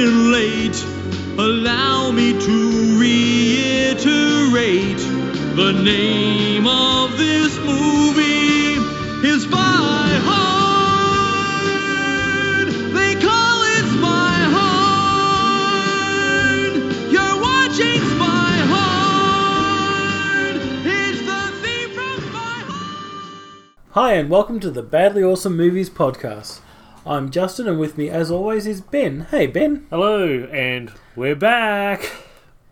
[0.00, 0.78] been late.
[1.38, 4.96] Allow me to reiterate
[5.56, 8.78] the name of this movie
[9.28, 11.58] is Spy Hard.
[12.94, 15.92] They call it Spy Hard.
[17.12, 20.56] You're watching Spy Hard.
[20.86, 23.74] It's the theme from Spy Hard.
[23.90, 26.60] Hi, and welcome to the Badly Awesome Movies podcast.
[27.06, 29.26] I'm Justin, and with me, as always, is Ben.
[29.30, 29.86] Hey, Ben.
[29.88, 32.12] Hello, and we're back.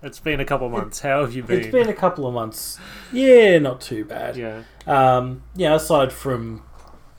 [0.03, 1.01] It's been a couple of months.
[1.01, 1.61] How have you been?
[1.61, 2.79] It's been a couple of months.
[3.11, 4.37] Yeah, not too bad.
[4.37, 4.65] yeah.
[4.87, 6.63] Um, yeah, aside from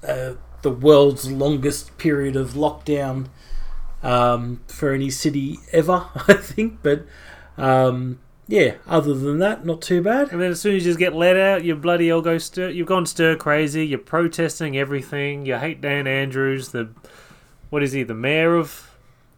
[0.08, 3.30] uh, the world's longest period of lockdown
[4.04, 6.84] um, for any city ever, I think.
[6.84, 7.06] But
[7.58, 10.32] um, yeah, other than that, not too bad.
[10.32, 12.70] And then as soon as you just get let out, you bloody all go stir.
[12.70, 13.86] You've gone stir crazy.
[13.86, 15.46] You're protesting everything.
[15.46, 16.70] You hate Dan Andrews.
[16.70, 16.90] The
[17.70, 18.04] what is he?
[18.04, 18.90] The mayor of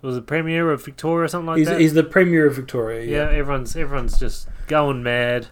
[0.02, 1.80] was the premier of Victoria or something like He's, that.
[1.80, 3.06] he's the Premier of Victoria.
[3.06, 5.48] yeah, everyone's everyone's just going mad.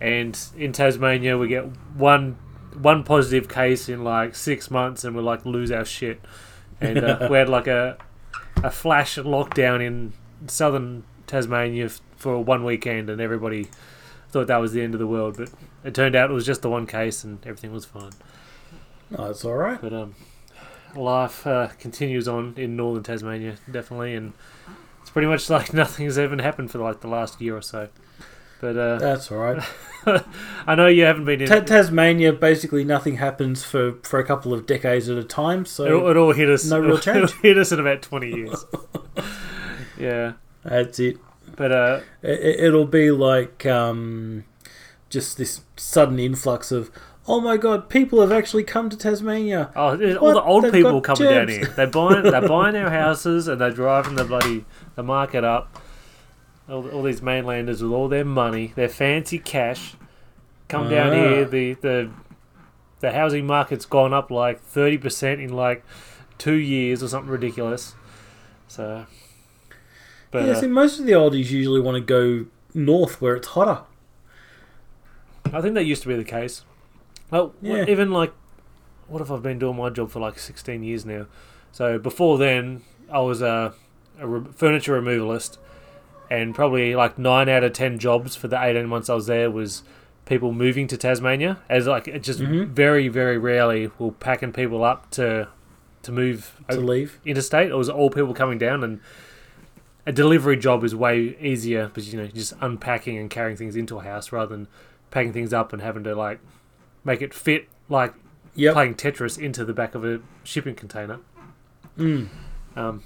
[0.00, 1.64] And in Tasmania, we get
[1.96, 2.36] one
[2.80, 6.20] one positive case in like six months, and we like lose our shit.
[6.80, 7.96] And uh, we had like a
[8.62, 10.12] a flash lockdown in
[10.46, 13.68] southern Tasmania f- for one weekend, and everybody
[14.30, 15.36] thought that was the end of the world.
[15.36, 15.50] But
[15.84, 18.12] it turned out it was just the one case, and everything was fine.
[19.10, 19.80] No, it's all right.
[19.80, 20.14] But um,
[20.96, 24.32] life uh, continues on in northern Tasmania, definitely, and
[25.00, 27.88] it's pretty much like nothing's even happened for like the last year or so.
[28.60, 29.62] But uh, That's all right.
[30.66, 31.48] I know you haven't been in.
[31.48, 35.66] Ta- Tasmania, basically nothing happens for, for a couple of decades at a time.
[35.66, 36.64] So it all hit us.
[36.64, 37.32] no real change.
[37.42, 38.64] hit us in about twenty years.
[39.98, 41.18] yeah, that's it.
[41.56, 42.60] but uh, it.
[42.64, 44.44] It'll be like um,
[45.10, 46.90] just this sudden influx of,
[47.26, 49.70] oh my god, people have actually come to Tasmania.
[49.76, 51.64] oh, there's all the old They've people coming down here.
[51.66, 52.22] They're buying.
[52.22, 55.80] They're buying our houses and they're driving the bloody the market up.
[56.68, 59.96] All, all these mainlanders with all their money, their fancy cash,
[60.68, 61.14] come down Ah.
[61.14, 61.44] here.
[61.44, 62.10] The the
[63.00, 65.84] the housing market's gone up like thirty percent in like
[66.38, 67.94] two years or something ridiculous.
[68.66, 69.06] So,
[70.30, 73.48] but yeah, uh, see, most of the oldies usually want to go north where it's
[73.48, 73.82] hotter.
[75.52, 76.64] I think that used to be the case.
[77.30, 77.84] Well, Yeah.
[77.88, 78.32] even like,
[79.08, 81.26] what if I've been doing my job for like 16 years now?
[81.72, 83.74] So before then, I was a,
[84.18, 85.58] a re- furniture removalist,
[86.30, 89.50] and probably like nine out of 10 jobs for the 18 months I was there
[89.50, 89.82] was
[90.24, 91.58] people moving to Tasmania.
[91.68, 92.68] As like, it just Mhm.
[92.68, 95.48] very, very rarely will packing people up to
[96.02, 97.70] to move To leave, interstate.
[97.70, 99.00] It was all people coming down, and
[100.06, 103.98] a delivery job is way easier because you know just unpacking and carrying things into
[103.98, 104.68] a house rather than
[105.10, 106.40] packing things up and having to like
[107.04, 108.14] make it fit like
[108.54, 108.74] yep.
[108.74, 111.20] playing Tetris into the back of a shipping container.
[111.98, 112.28] Mm.
[112.76, 113.02] Um,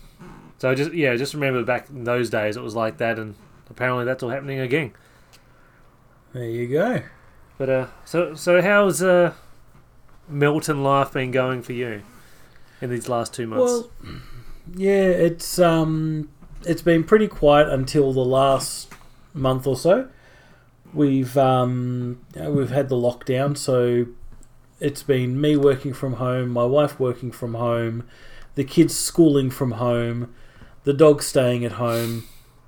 [0.59, 3.34] so just yeah, just remember back in those days it was like that, and
[3.70, 4.92] apparently that's all happening again.
[6.32, 7.03] There you go.
[7.58, 9.34] But uh, so so how's uh,
[10.28, 12.03] Milton life been going for you
[12.81, 13.72] in these last two months?
[13.72, 13.91] Well,
[14.75, 16.31] yeah, it's um,
[16.64, 18.92] it's been pretty quiet until the last
[19.34, 20.08] month or so.
[20.94, 24.06] We've um, we've had the lockdown, so
[24.81, 28.09] it's been me working from home, my wife working from home,
[28.54, 30.34] the kids schooling from home,
[30.84, 32.25] the dog staying at home.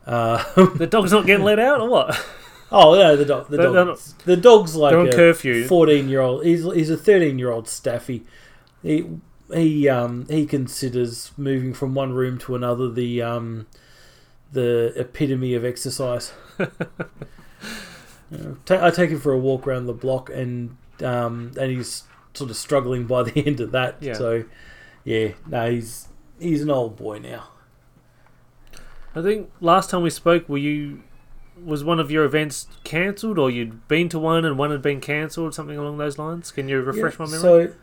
[0.06, 0.42] Uh,
[0.76, 2.26] the dog's not getting let out or what?
[2.72, 5.66] oh no, the dog, the They're- they're the dog's like on a curfew.
[5.66, 6.44] fourteen year old.
[6.44, 8.24] He's he's a thirteen year old staffy.
[8.82, 9.06] He
[9.52, 13.66] he um he considers moving from one room to another the um
[14.52, 16.32] the epitome of exercise.
[18.30, 22.04] Know, ta- I take him for a walk around the block, and um and he's
[22.34, 23.96] sort of struggling by the end of that.
[24.00, 24.14] Yeah.
[24.14, 24.44] So
[25.04, 26.08] yeah, no, he's
[26.38, 27.48] he's an old boy now.
[29.14, 31.02] I think last time we spoke, were you
[31.64, 35.00] was one of your events cancelled, or you'd been to one and one had been
[35.00, 36.50] cancelled, something along those lines?
[36.52, 37.66] Can you refresh Yeah, my memory?
[37.68, 37.74] So,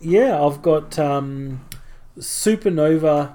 [0.00, 1.64] yeah, I've got um,
[2.18, 3.34] Supernova.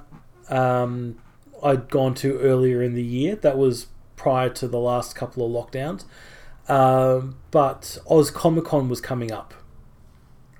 [0.50, 1.18] Um,
[1.64, 3.36] I'd gone to earlier in the year.
[3.36, 6.06] That was prior to the last couple of lockdowns.
[6.68, 9.54] Um, but Oz Comic Con was coming up.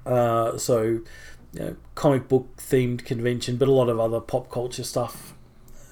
[0.06, 1.04] Uh, so, you
[1.54, 5.34] know, comic book themed convention, but a lot of other pop culture stuff,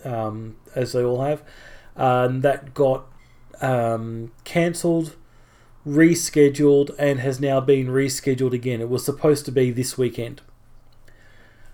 [0.03, 1.41] um, as they all have.
[1.95, 3.05] Uh, and that got
[3.61, 5.15] um, cancelled
[5.87, 8.81] rescheduled and has now been rescheduled again.
[8.81, 10.41] It was supposed to be this weekend.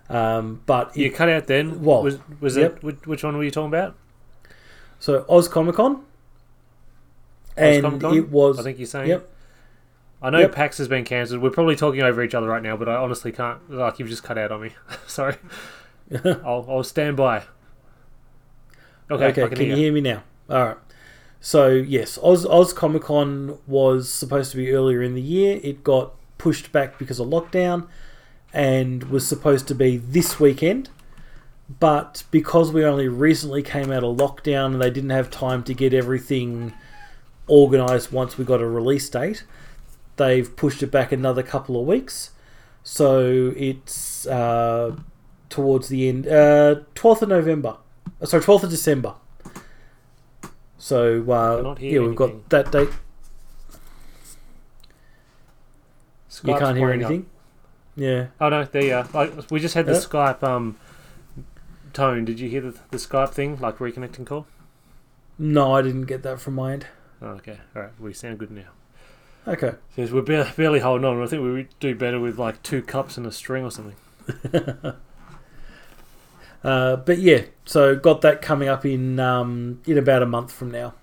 [0.10, 1.82] Um, but you it, cut out then.
[1.84, 2.78] Well, was was yep.
[2.78, 3.96] it which, which one were you talking about?
[5.00, 6.04] so Oz Comic Con,
[7.58, 9.10] and it was I think you're saying.
[9.10, 9.30] yep.
[10.22, 10.54] I know Yep.
[10.54, 11.42] PAX has been cancelled.
[11.42, 13.70] We're probably talking over each other right now, but I honestly can't.
[13.70, 14.72] Like you've just cut out on me.
[15.08, 15.36] Sorry.
[16.26, 17.44] I'll I'll stand by.
[19.12, 19.76] Okay, Okay, can, can you hear.
[19.76, 20.24] hear me now?
[20.50, 20.78] All right.
[21.40, 25.60] So yes, Oz Oz Comic Con was supposed to be earlier in the year.
[25.64, 27.88] It got pushed back because of lockdown,
[28.52, 30.90] and was supposed to be this weekend.
[31.80, 35.74] But because we only recently came out of lockdown and they didn't have time to
[35.74, 36.74] get everything
[37.48, 39.44] organized once we got a release date,
[40.18, 42.32] they've pushed it back another couple of weeks.
[42.84, 44.96] So it's uh,
[45.50, 47.78] towards the end, uh, 12th of November.
[48.22, 49.16] Uh, Sorry, 12th of December.
[50.78, 52.16] So uh, yeah, we've anything.
[52.16, 52.90] got that date.
[56.44, 57.10] you can't hear playing up.
[57.12, 57.26] anything.
[57.96, 58.28] Yeah.
[58.42, 59.08] Oh no, there you are.
[59.14, 60.00] Like, we just had the Yeah.
[60.00, 60.78] Skype um
[61.94, 62.26] tone.
[62.26, 64.46] Did you hear the, the Skype thing, like reconnecting call?
[65.40, 66.88] No, I didn't get that from my end.
[67.22, 67.92] Oh, okay, all right.
[68.00, 68.70] We sound good now.
[69.48, 69.74] Okay.
[69.96, 71.22] Says we're barely, barely holding on.
[71.22, 73.96] I think we would do better with like two cups and a string or something.
[76.66, 80.72] Uh, but yeah, so got that coming up in um, in about a month from
[80.72, 80.96] now,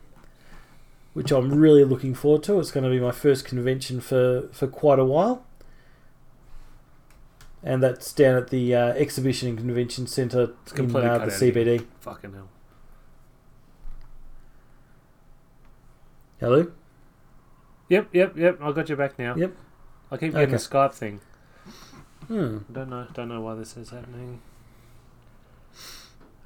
[1.14, 2.58] which I'm really looking forward to.
[2.58, 5.46] It's going to be my first convention for, for quite a while,
[7.62, 11.26] and that's down at the uh, Exhibition and Convention Centre in uh, the.
[11.26, 11.86] CBD.
[12.00, 12.48] Fucking hell.
[16.42, 16.66] Hello.
[17.88, 18.58] Yep, yep, yep.
[18.60, 19.36] I got you back now.
[19.36, 19.54] Yep.
[20.10, 21.20] I keep getting the Skype thing.
[22.26, 22.58] Hmm.
[22.68, 23.06] I don't know.
[23.14, 24.40] Don't know why this is happening.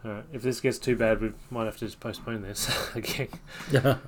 [0.04, 3.28] Alright, if this gets too bad, we might have to just postpone this again.
[3.72, 3.96] Yeah.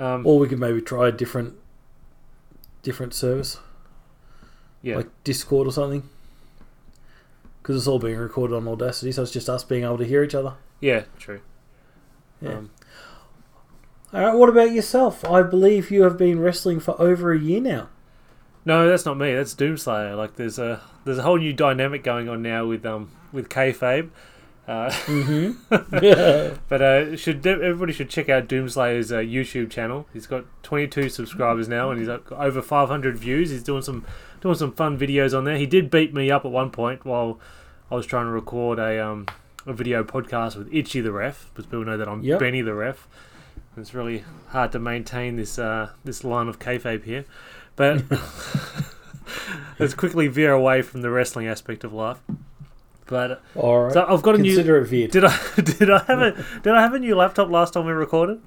[0.00, 1.54] Um, or we could maybe try a different
[2.84, 3.58] different service,
[4.80, 6.08] yeah, like Discord or something.
[7.60, 10.22] Because it's all being recorded on Audacity, so it's just us being able to hear
[10.22, 10.54] each other.
[10.80, 11.40] yeah, true.
[12.40, 12.58] Yeah.
[12.58, 12.70] Um,
[14.12, 14.34] All right.
[14.34, 15.24] What about yourself?
[15.24, 17.88] I believe you have been wrestling for over a year now.
[18.64, 19.34] no, that's not me.
[19.34, 20.16] That's Doomslayer.
[20.16, 24.10] Like, there's a there's a whole new dynamic going on now with um with kayfabe.
[24.66, 26.56] Uh, Mm-hmm.
[26.68, 30.06] but uh, should everybody should check out Doomslayer's uh, YouTube channel.
[30.12, 33.50] He's got 22 subscribers now, and he's got over 500 views.
[33.50, 34.04] He's doing some
[34.40, 35.56] doing some fun videos on there.
[35.56, 37.40] He did beat me up at one point while
[37.90, 39.26] I was trying to record a um
[39.66, 42.38] a video podcast with Itchy the Ref, because people know that I'm Yep.
[42.40, 43.06] Benny the Ref.
[43.80, 47.24] It's really hard to maintain this uh, this line of kayfabe here,
[47.76, 48.02] but
[49.78, 52.18] let's quickly veer away from the wrestling aspect of life.
[53.06, 53.92] But All right.
[53.92, 54.54] so I've got a new.
[54.54, 55.10] Consider it veered.
[55.10, 57.92] Did I did I have a did I have a new laptop last time we
[57.92, 58.40] recorded?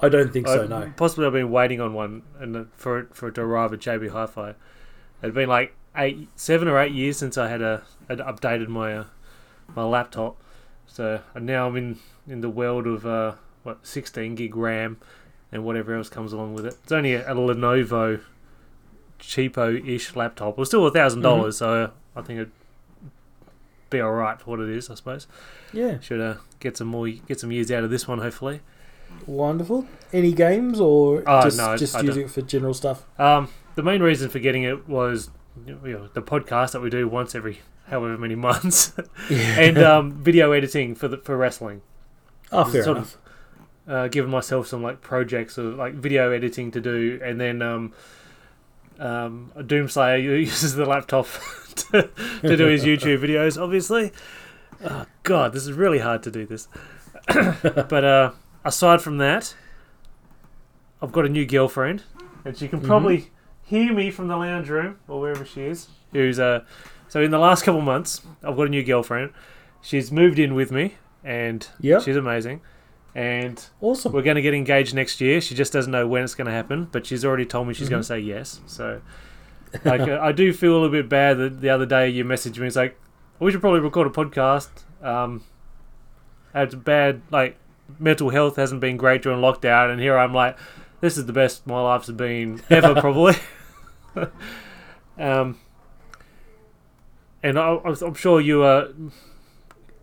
[0.00, 0.66] I don't think so.
[0.66, 0.92] No.
[0.96, 3.80] Possibly I've been waiting on one and uh, for it for it to arrive at
[3.80, 4.54] JB Hi-Fi.
[5.22, 8.94] It'd been like eight, seven or eight years since I had a had updated my
[8.94, 9.04] uh,
[9.74, 10.36] my laptop.
[10.86, 11.98] So and now I'm in
[12.28, 13.34] in the world of uh,
[13.66, 14.96] what 16 gig RAM
[15.52, 16.76] and whatever else comes along with it.
[16.82, 18.20] It's only a, a Lenovo
[19.20, 20.54] cheapo-ish laptop.
[20.54, 22.52] It was still a thousand dollars, so I think it'd
[23.90, 24.90] be all right for what it is.
[24.90, 25.26] I suppose.
[25.72, 25.98] Yeah.
[26.00, 28.60] Should uh, get some more get some years out of this one, hopefully.
[29.26, 29.86] Wonderful.
[30.12, 33.04] Any games or Oh, just no, just I using it for general stuff?
[33.20, 35.30] Um, the main reason for getting it was
[35.64, 38.92] you know, the podcast that we do once every however many months,
[39.30, 39.60] Yeah.
[39.60, 41.82] and um, video editing for the for wrestling.
[42.52, 43.16] oh, fair sort enough.
[43.88, 47.92] Uh, giving myself some like projects of like video editing to do, and then um,
[48.98, 51.26] um, Doomslayer uses the laptop
[51.76, 52.10] to,
[52.42, 53.60] to do his YouTube videos.
[53.62, 54.10] Obviously,
[54.84, 56.66] oh, God, this is really hard to do this.
[57.28, 58.32] but uh,
[58.64, 59.54] aside from that,
[61.00, 62.02] I've got a new girlfriend,
[62.44, 62.86] and she can Mhm.
[62.86, 63.30] probably
[63.62, 65.88] hear me from the lounge room or wherever she is.
[66.12, 66.64] Who's uh,
[67.08, 69.30] so in the last couple months, I've got a new girlfriend.
[69.80, 72.02] She's moved in with me, and Yep.
[72.02, 72.62] she's amazing.
[73.16, 74.12] And Awesome.
[74.12, 75.40] we're going to get engaged next year.
[75.40, 77.88] She just doesn't know when it's going to happen, but she's already told me she's
[77.88, 78.60] going to say yes.
[78.66, 79.00] So,
[79.86, 82.58] like, uh, I do feel a little bit bad that the other day you messaged
[82.58, 82.66] me.
[82.66, 83.00] It's like,
[83.38, 84.68] we should probably record a podcast.
[85.02, 85.44] Um,
[86.52, 87.56] had bad like
[87.98, 90.58] mental health hasn't been great during lockdown, and here I'm like,
[91.00, 93.36] this is the best my life's been ever, probably.
[95.18, 95.58] um,
[97.42, 98.88] and I, I'm sure you uh,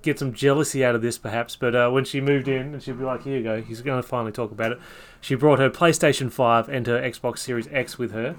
[0.04, 1.56] get some jealousy out of this, perhaps.
[1.56, 4.02] But uh, when she moved in, and she'd be like, "Here you go." He's going
[4.02, 4.80] to finally talk about it.
[5.20, 8.36] She brought her PlayStation Five and her Xbox Series X with her,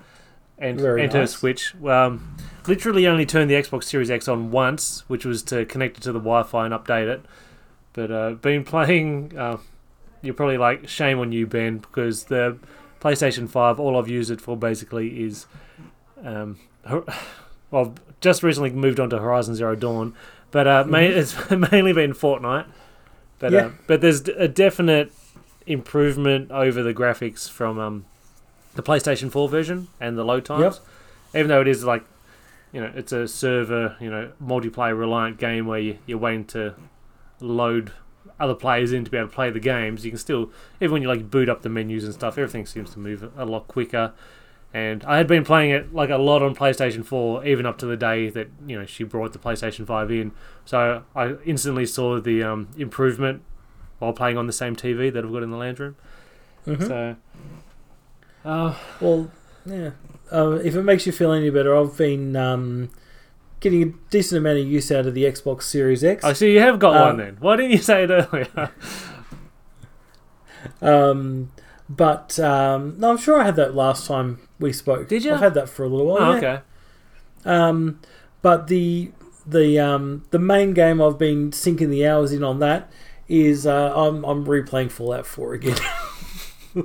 [0.59, 1.27] and Very and her.
[1.27, 1.75] Switch.
[1.85, 2.37] Um,
[2.69, 6.13] literally only turned the Xbox Series X on once, which was to connect it to
[6.13, 7.25] the Wi-Fi and update it.
[7.93, 9.37] But uh, been playing.
[9.37, 9.59] Uh,
[10.23, 12.59] you're probably like, shame on you, Ben, because the
[13.01, 15.47] PlayStation Five, all I've used it for basically is,
[16.25, 16.59] um,
[17.75, 20.15] well, I've just recently moved on to Horizon Zero Dawn,
[20.51, 21.35] but uh, ma- it's
[21.73, 22.67] mainly been Fortnite.
[23.39, 23.61] But Yeah.
[23.67, 25.13] uh, but there's a definite
[25.67, 28.05] improvement over the graphics from um,
[28.75, 30.63] the PlayStation 4 version and the load times.
[31.33, 31.41] Yep.
[31.41, 32.05] Even though it is like,
[32.73, 36.75] you know, it's a server, you know, multiplayer reliant game where you, you're waiting to
[37.41, 37.93] load
[38.39, 40.51] other players in to be able to play the games, you can still
[40.81, 43.45] even when you like boot up the menus and stuff, everything seems to move a
[43.45, 44.13] lot quicker.
[44.75, 47.87] And I had been playing it like a lot on PlayStation 4, even up to
[47.87, 50.33] the day that you know she brought the PlayStation 5 in.
[50.65, 53.43] So I instantly saw the um, improvement
[54.01, 55.95] while playing on the same TV that I've got in the lounge room.
[56.67, 56.89] Mhm.
[56.89, 57.17] So,
[58.45, 59.31] uh, Well,
[59.65, 59.91] yeah.
[60.33, 62.91] Uh, if it makes you feel any better, I've been um,
[63.61, 66.25] getting a decent amount of use out of the Xbox Series X.
[66.25, 67.37] I see you have got Um, one then.
[67.39, 68.71] Why didn't you say it earlier?
[70.81, 71.53] Um,
[71.89, 75.09] but um, no, I'm sure I had that last time we spoke.
[75.09, 75.35] Did you?
[75.35, 76.23] I've had that for a little while.
[76.23, 76.37] oh, yeah.
[76.37, 76.61] okay.
[77.45, 78.01] Um,
[78.43, 79.11] but the
[79.47, 82.91] the um, the main game I've been sinking the hours in on that
[83.29, 85.77] is uh, I'm I'm replaying Fallout 4 again.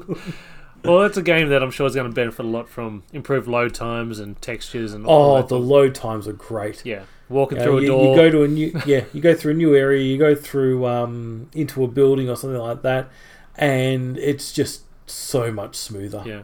[0.82, 3.50] Well, it's a game that I'm sure is going to benefit a lot from improved
[3.50, 6.86] load times and textures and all oh, the load times are great.
[6.86, 8.06] yeah, walking Uh, through a you, door.
[8.06, 10.86] you go to a new yeah, you go through a new area, you go through
[10.86, 13.10] um, into a building or something like that,
[13.58, 16.24] and it's just so much smoother.
[16.26, 16.42] Yeah.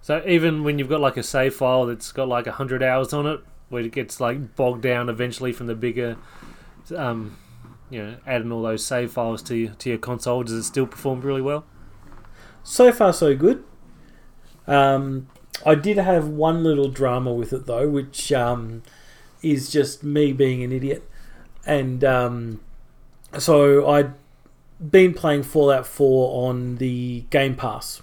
[0.00, 3.26] So even when you've got like a save file that's got like hundred hours on
[3.26, 6.16] it, where it gets like bogged down eventually from the bigger,
[6.96, 7.38] um,
[7.88, 10.86] you know, adding all those save files to your, to your console, does it still
[10.86, 11.64] perform really well?
[12.64, 13.64] So far, so good.
[14.66, 15.28] Um,
[15.64, 18.82] I did have one little drama with it though, which um,
[19.42, 21.08] is just me being an idiot.
[21.64, 22.60] And um,
[23.38, 24.14] so I'd
[24.90, 28.02] been playing Fallout 4 on the Game Pass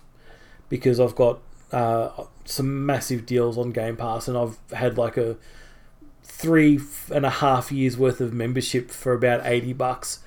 [0.69, 1.39] because I've got
[1.71, 2.09] uh,
[2.45, 5.38] some massive deals on Game Pass, and I've had like a
[6.24, 6.79] three
[7.13, 10.19] and a half years worth of membership for about 80 bucks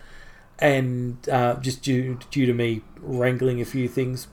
[0.59, 4.29] and uh, just due, due to me wrangling a few things.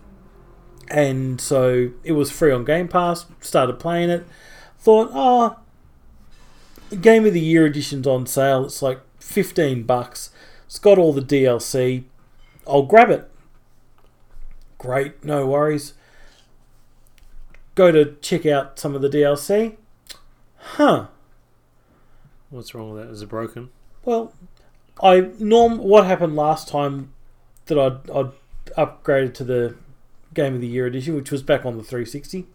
[0.89, 4.25] And so it was free on Game Pass, started playing it,
[4.77, 5.57] thought, oh,
[7.01, 10.31] Game of the Year edition's on sale, it's like 15 bucks,
[10.69, 12.03] it's got all the DLC,
[12.67, 13.27] I'll grab it.
[14.77, 15.95] Great, no worries.
[17.73, 19.77] Go to check out some of the DLC.
[20.57, 21.07] Huh.
[22.51, 23.11] What's wrong with that?
[23.11, 23.71] Is it broken?
[24.05, 24.31] Well,
[25.01, 27.13] I norm what happened last time
[27.65, 28.31] that I'd, I'd
[28.77, 29.75] upgraded to the
[30.35, 32.45] Game of the Year edition, which was back on the 360.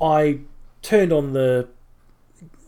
[0.00, 0.38] I
[0.80, 1.66] turned on the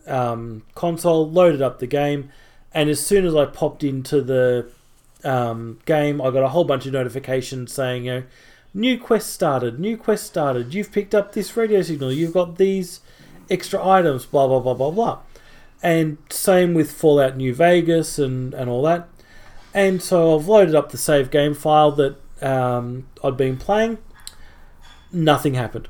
[0.05, 2.29] um, console, loaded up the game,
[2.75, 4.69] and as soon as I popped into the
[5.23, 8.23] um, game, I got a whole bunch of notifications saying, you know,
[8.73, 12.99] new quest started, new quest started, you've picked up this radio signal, you've got these
[13.49, 15.19] extra items, blah blah blah blah blah.
[15.81, 19.07] And same with Fallout New Vegas and, and all that.
[19.73, 23.99] And so I've loaded up the save game file that um, I'd been playing.
[25.13, 25.87] Nothing happened.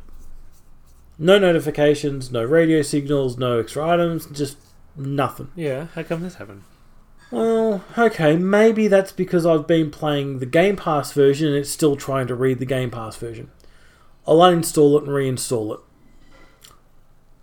[1.17, 4.57] No notifications, no radio signals, no extra items, just
[4.95, 5.49] nothing.
[5.55, 5.87] Yeah.
[5.95, 6.61] How come this happened?
[7.31, 11.95] Well, okay, maybe that's because I've been playing the Game Pass version and it's still
[11.95, 13.51] trying to read the Game Pass version.
[14.27, 15.79] I'll uninstall it and reinstall it.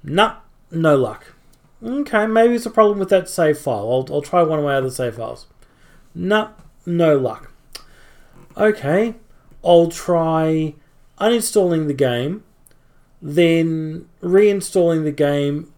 [0.02, 0.36] Nah,
[0.70, 1.34] no luck.
[1.82, 3.90] Okay, maybe it's a problem with that save file.
[3.90, 5.46] I'll, I'll try one of my other save files.
[6.14, 6.50] Nah,
[6.86, 7.52] no luck.
[8.56, 9.14] Okay,
[9.64, 10.74] I'll try
[11.20, 12.44] uninstalling the game,
[13.20, 15.71] then reinstalling the game,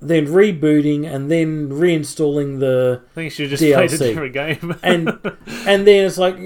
[0.00, 3.98] then rebooting, and then reinstalling the I think you should just played a DLC.
[3.98, 4.76] different game.
[4.82, 5.08] and
[5.66, 6.36] and then it's like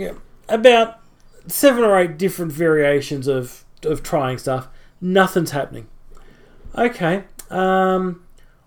[0.49, 1.01] about
[1.47, 4.69] seven or eight different variations of of trying stuff.
[5.01, 5.89] Nothing's happening.
[6.77, 8.23] Okay, um,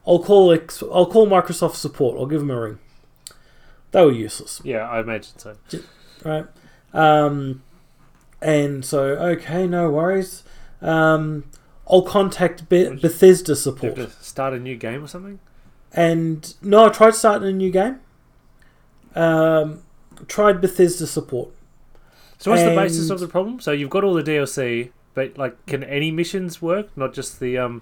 [0.05, 2.19] I'll call I'll call Microsoft support.
[2.19, 2.79] I'll give them a ring.
[3.91, 5.55] They were useless, yeah, I imagine so.
[6.25, 6.45] right?
[6.93, 7.63] Um,
[8.41, 10.43] and so okay, no worries.
[10.81, 11.45] Um,
[11.89, 13.97] I'll contact Be- Bethesda support.
[13.97, 15.39] have to start a new game or something?
[15.93, 17.99] And no, I tried starting a new game.
[19.15, 19.81] Um,
[20.27, 21.49] tried Bethesda support.
[22.37, 23.59] So what's the basis And- of the problem?
[23.59, 26.89] So you've got all the DLC, but like, can any missions work?
[26.97, 27.81] Not just the um,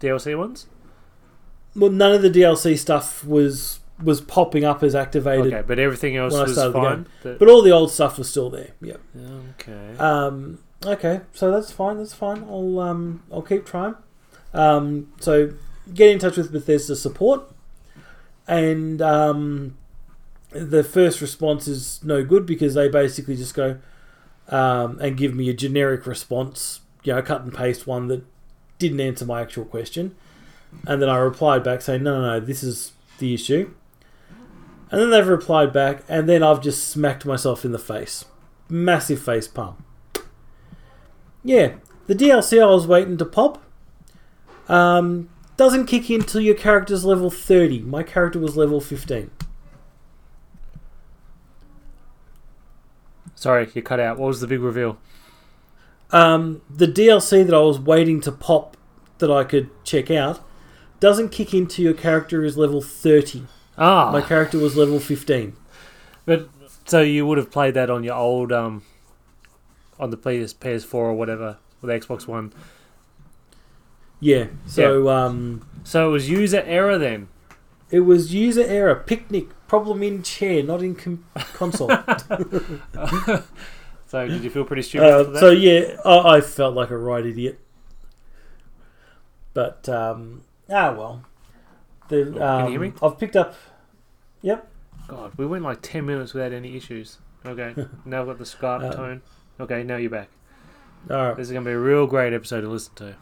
[0.00, 0.66] DLC ones.
[1.74, 6.16] Well, none of the DLC stuff was was popping up as activated, Okay, but everything
[6.16, 7.06] else when I was started the fine.
[7.22, 8.70] The- but all the old stuff was still there.
[8.80, 8.96] Yeah.
[9.60, 9.96] okay.
[9.98, 11.98] Um, okay, so that's fine.
[11.98, 12.44] That's fine.
[12.44, 13.94] I'll um, I'll keep trying.
[14.52, 15.52] Um, so
[15.92, 17.50] get in touch with Bethesda support,
[18.46, 19.76] and um,
[20.50, 23.78] the first response is no good because they basically just go
[24.48, 26.80] um, and give me a generic response.
[27.02, 28.24] You know, cut and paste one that
[28.78, 30.14] didn't answer my actual question,
[30.86, 33.72] and then I replied back saying, no, no, no, this is the issue.
[34.90, 38.26] And then they've replied back, and then I've just smacked myself in the face.
[38.68, 39.84] Massive face palm.
[41.44, 41.74] Yeah,
[42.06, 43.62] the DLC I was waiting to pop
[44.68, 47.80] um, doesn't kick in till your character's level 30.
[47.80, 49.30] My character was level 15.
[53.34, 54.18] Sorry, you cut out.
[54.18, 54.96] What was the big reveal?
[56.10, 58.76] Um, the DLC that I was waiting to pop
[59.18, 60.40] that I could check out
[61.00, 63.46] doesn't kick in into your character is level 30.
[63.76, 65.54] Ah, My character was level 15.
[66.24, 66.48] but
[66.86, 68.82] so you would have played that on your old um,
[69.98, 72.52] on the PS PS4 or whatever or the Xbox One.
[74.20, 74.46] Yeah.
[74.66, 77.28] So um, So it was user error then.
[77.90, 78.94] it was user error.
[78.94, 79.48] Picnic.
[79.68, 81.24] Problem in chair, not in com-
[81.54, 81.90] console.
[84.06, 85.40] So did you feel pretty stupid Uh, that?
[85.40, 87.58] so yeah, I, I felt like a right idiot.
[89.52, 91.24] But um, ah well.
[92.08, 92.92] The, Can you um, hear me?
[93.02, 93.54] I've picked up.
[94.42, 94.68] Yep.
[95.08, 97.18] God, we went like ten minutes without any issues.
[97.44, 97.74] Okay,
[98.04, 99.22] now I've got the Skype Um, tone.
[99.60, 100.28] Okay, now you're back.
[101.10, 101.36] All right.
[101.36, 103.14] This is gonna be a real great episode to listen to.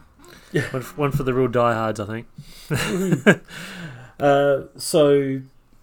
[0.51, 0.63] Yeah.
[0.71, 3.41] One, f- one for the real diehards, I think.
[4.19, 5.41] Uh, so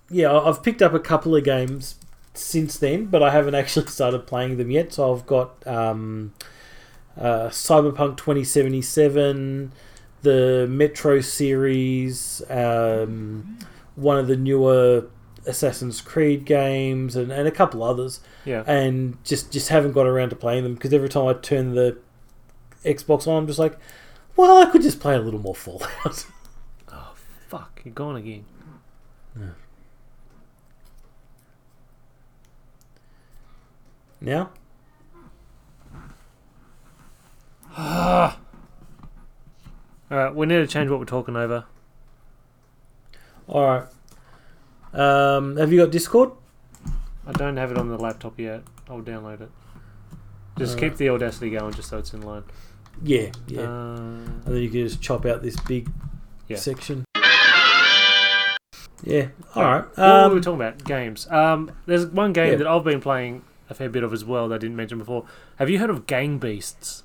[0.08, 1.96] yeah, I've picked up a couple of games
[2.32, 4.94] since then, but I haven't actually started playing them yet.
[4.94, 6.32] So I've got um,
[7.18, 9.72] uh, Cyberpunk 2077,
[10.22, 13.58] the Metro series, um,
[13.96, 15.06] one of the newer
[15.46, 18.62] Assassin's Creed games, and, and a couple others, Yeah.
[18.66, 21.98] and just just haven't got around to playing them because every time I turn the
[22.84, 23.76] Xbox on, I'm just like,
[24.36, 26.26] well, I could just play a little more Fallout.
[26.92, 27.12] Oh
[27.48, 28.44] fuck, you're gone again.
[29.38, 29.46] Yeah.
[34.20, 34.50] Now.
[40.10, 41.64] All right, we need to change what we're talking over.
[43.46, 43.84] All right.
[44.92, 46.32] Um, have you got Discord?
[47.26, 48.62] I don't have it on the laptop yet.
[48.88, 49.50] I'll download it.
[50.58, 52.42] Just keep the audacity going, just so it's in line.
[53.02, 53.62] Yeah, yeah.
[53.62, 55.88] Uh, and then you can just chop out this big
[56.48, 56.56] Yeah.
[56.58, 57.04] section.
[59.02, 59.28] Yeah.
[59.54, 59.84] All right.
[59.96, 60.84] What were we Um, talking about?
[60.84, 61.26] Games.
[61.30, 62.56] Um, there's one game Yeah.
[62.58, 65.24] that I've been playing a fair bit of as well that I didn't mention before.
[65.56, 67.02] Have you heard of Gang Beasts?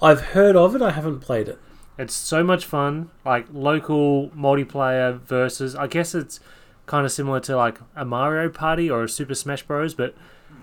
[0.00, 0.80] I've heard of it.
[0.80, 1.58] I haven't played it.
[1.98, 5.74] It's so much fun, like local multiplayer versus.
[5.76, 6.40] I guess it's
[6.86, 10.14] kind of similar to like a Mario Party or a Super Smash Bros, but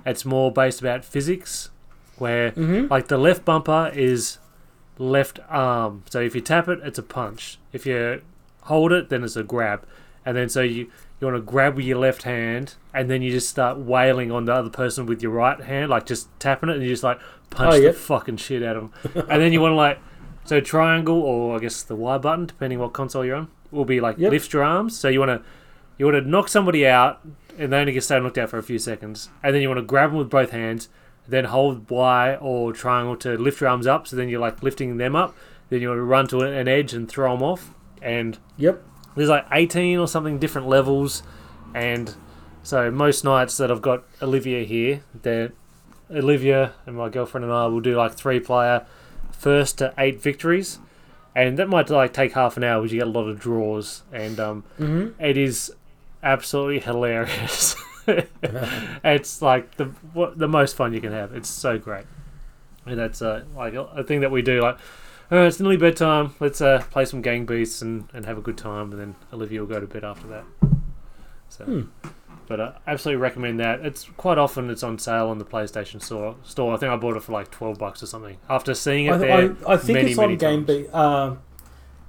[0.06, 1.70] it's more based about physics,
[2.18, 2.88] where Mm-hmm.
[2.92, 4.40] like the left bumper is
[4.98, 6.04] left arm.
[6.10, 7.60] So if you tap it, it's a punch.
[7.72, 8.22] If you
[8.64, 9.86] hold it, then it's a grab.
[10.26, 13.32] And then so you you want to grab with your left hand, and then you
[13.32, 16.74] just start wailing on the other person with your right hand, like just tapping it,
[16.76, 17.20] and you just like
[17.52, 19.26] punch Oh, the fucking shit out of them.
[19.30, 20.00] and then you want to like
[20.52, 24.02] so triangle or I guess the Y button, depending what console you're on, will be
[24.02, 24.32] like Yep.
[24.32, 25.00] lift your arms.
[25.00, 25.42] So you want to
[25.98, 27.22] you want to knock somebody out,
[27.58, 29.78] and they only get stay knocked out for a few seconds, and then you want
[29.78, 30.90] to grab them with both hands,
[31.26, 34.08] then hold Y or triangle to lift your arms up.
[34.08, 35.34] So then you're like lifting them up.
[35.70, 37.74] Then you want to run to an edge and throw them off.
[38.02, 38.84] And Yep.
[39.16, 41.24] there's like 18 or something different levels,
[41.74, 42.14] and
[42.62, 45.54] so most nights that I've got Olivia here, that
[46.14, 48.86] Olivia and my girlfriend and I will do like three player,
[49.42, 50.80] first to eight victories,
[51.36, 54.04] and that might like take half an hour because you get a lot of draws,
[54.14, 55.22] and um, Mm-hmm.
[55.22, 55.74] it is
[56.24, 57.76] absolutely hilarious.
[59.04, 61.34] it's like the what, the most fun you can have.
[61.34, 62.06] It's so great,
[62.86, 64.62] and that's uh, like a, a thing that we do.
[64.62, 64.78] Like,
[65.32, 66.36] oh, it's nearly bedtime.
[66.40, 69.62] Let's uh, play some gang beasts and, and have a good time, and then Olivia
[69.62, 70.44] will go to bed after that.
[71.50, 71.82] So, Hmm.
[72.52, 73.80] But I absolutely recommend that.
[73.80, 76.36] It's quite often it's on sale on the PlayStation store.
[76.44, 76.74] Store.
[76.74, 78.38] I think I bought it for like twelve bucks or something.
[78.50, 80.66] After seeing it I, there, I, I think many, it's on Game.
[80.66, 81.36] Be- uh,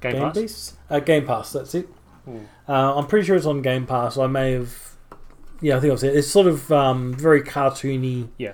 [0.01, 0.77] Game, Game Pass.
[0.91, 1.53] Uh, Game Pass.
[1.53, 1.87] That's it.
[2.25, 2.39] Hmm.
[2.69, 4.19] Uh, I'm pretty sure it's on Game Pass.
[4.19, 4.77] I may have.
[5.61, 6.17] Yeah, I think I've seen it.
[6.17, 8.29] It's sort of um, very cartoony.
[8.39, 8.53] Yeah.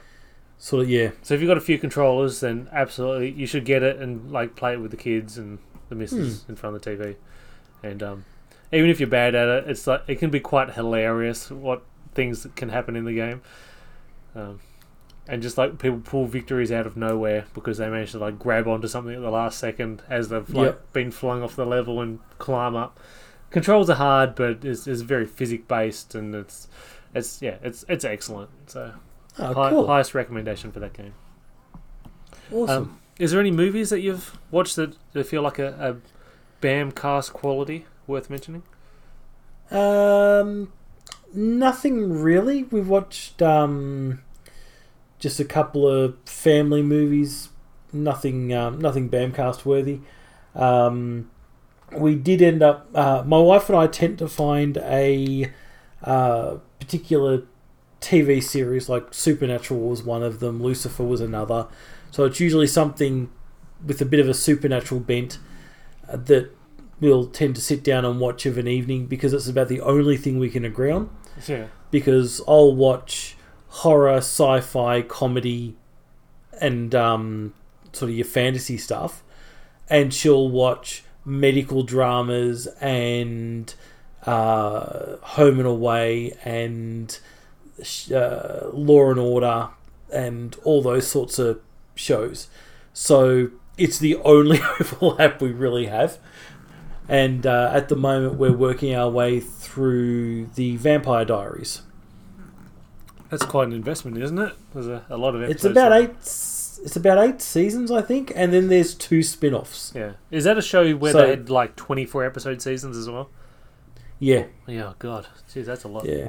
[0.59, 1.12] Sort of yeah.
[1.22, 4.57] So if you've got a few controllers, then absolutely you should get it and like
[4.57, 6.53] play it with the kids and the missus Hmm.
[6.53, 7.16] in front of the TV.
[7.83, 8.24] And um,
[8.72, 11.83] even if you're bad at it, it's like it can be quite hilarious what
[12.14, 13.40] things can happen in the game.
[14.35, 14.61] Um,
[15.26, 18.66] and just like people pull victories out of nowhere because they managed to like grab
[18.66, 20.92] onto something at the last second as they've like Yep.
[20.92, 22.98] been flung off the level and climb up.
[23.50, 26.68] Controls are hard, but it's, it's very physic based and it's
[27.14, 28.50] it's yeah it's it's excellent.
[28.66, 28.94] So
[29.38, 29.87] Oh, high, cool.
[29.87, 31.14] highest recommendation for that game.
[32.52, 32.83] Awesome.
[32.85, 35.96] Um, is there any movies that you've watched that, that feel like a, a
[36.61, 38.62] BAM cast quality worth mentioning?
[39.71, 40.73] Um,
[41.33, 42.64] nothing really.
[42.64, 44.23] We've watched um,
[45.18, 47.51] just a couple of family movies.
[47.92, 50.01] Nothing, um, nothing Bamcast worthy.
[50.55, 51.31] Um,
[51.92, 52.88] we did end up.
[52.94, 55.51] Uh, my wife and I tend to find a
[56.03, 57.44] uh, particular
[58.01, 60.62] TV series like Supernatural was one of them.
[60.62, 61.66] Lucifer was another.
[62.11, 63.31] So it's usually something
[63.85, 65.38] with a bit of a supernatural bent
[66.09, 66.51] uh, that
[67.00, 70.16] we'll tend to sit down and watch of an evening because it's about the only
[70.16, 71.11] thing we can agree on.
[71.46, 71.66] Yeah.
[71.90, 73.37] Because I'll watch
[73.68, 75.76] horror, sci-fi, comedy,
[76.61, 77.54] and um,
[77.92, 79.22] sort of your fantasy stuff,
[79.88, 83.72] and she'll watch medical dramas and
[84.26, 87.18] uh, Home and Away and
[88.12, 89.68] uh, Law and Order
[90.12, 91.61] and all those sorts of
[91.94, 92.48] shows.
[92.92, 96.18] So it's the only overlap we really have.
[97.09, 101.83] And uh, at the moment, we're working our way through the Vampire Diaries.
[103.31, 104.53] That's quite an investment, isn't it?
[104.75, 106.11] There's a, a lot of It's about eight.
[106.11, 109.92] It's about eight seasons, I think, and then there's two spin-offs.
[109.97, 110.12] Yeah.
[110.31, 113.31] Is that a show where So- they had like 24 episode seasons as well?
[114.21, 115.27] Yeah, Yeah, God.
[115.53, 116.05] Jeez, that's a lot.
[116.05, 116.29] yeah.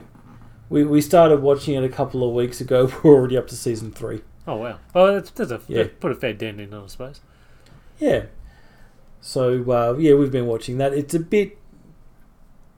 [0.69, 2.91] We we started watching it a couple of weeks ago.
[3.03, 4.21] We're already up to season three.
[4.47, 4.79] Oh, wow.
[4.95, 5.85] Oh, that's, that's a, Yeah.
[5.99, 7.21] put a fair dent in, I suppose.
[7.99, 8.25] Yeah.
[9.21, 10.93] So uh, yeah, we've been watching that.
[10.93, 11.57] It's a bit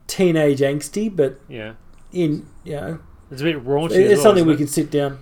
[0.07, 1.73] teenage angsty, but Yeah.
[2.11, 2.99] in you know,
[3.31, 3.91] It's a bit raunchy.
[3.91, 5.19] it's well, something we isn't can sit down.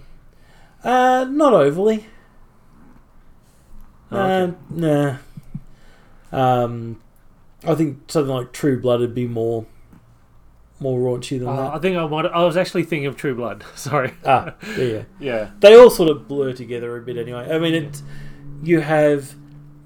[0.83, 2.05] Uh, not overly.
[4.11, 4.53] Oh, okay.
[4.53, 5.15] Uh, nah.
[6.31, 7.01] Um,
[7.67, 9.65] I think something like True Blood would be more,
[10.79, 12.25] more raunchy than Uh, I think I might.
[12.27, 13.63] I was actually thinking of True Blood.
[13.75, 14.13] Sorry.
[14.25, 15.03] Ah, yeah.
[15.19, 15.49] Yeah.
[15.59, 17.47] They all sort of blur together a bit anyway.
[17.53, 18.01] I mean, it.
[18.63, 19.35] You have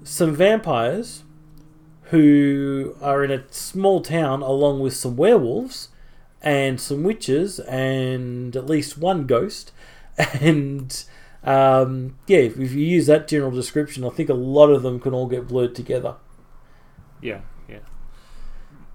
[0.04, 1.23] some vampires
[2.10, 5.88] who are in a small town along with some werewolves
[6.42, 9.72] and some witches and at least one ghost.
[10.40, 11.04] And
[11.42, 15.12] um, yeah, if you use that general description, I think a lot of them can
[15.12, 16.14] all get blurred together.
[17.20, 17.40] Yeah.
[17.68, 17.78] Yeah.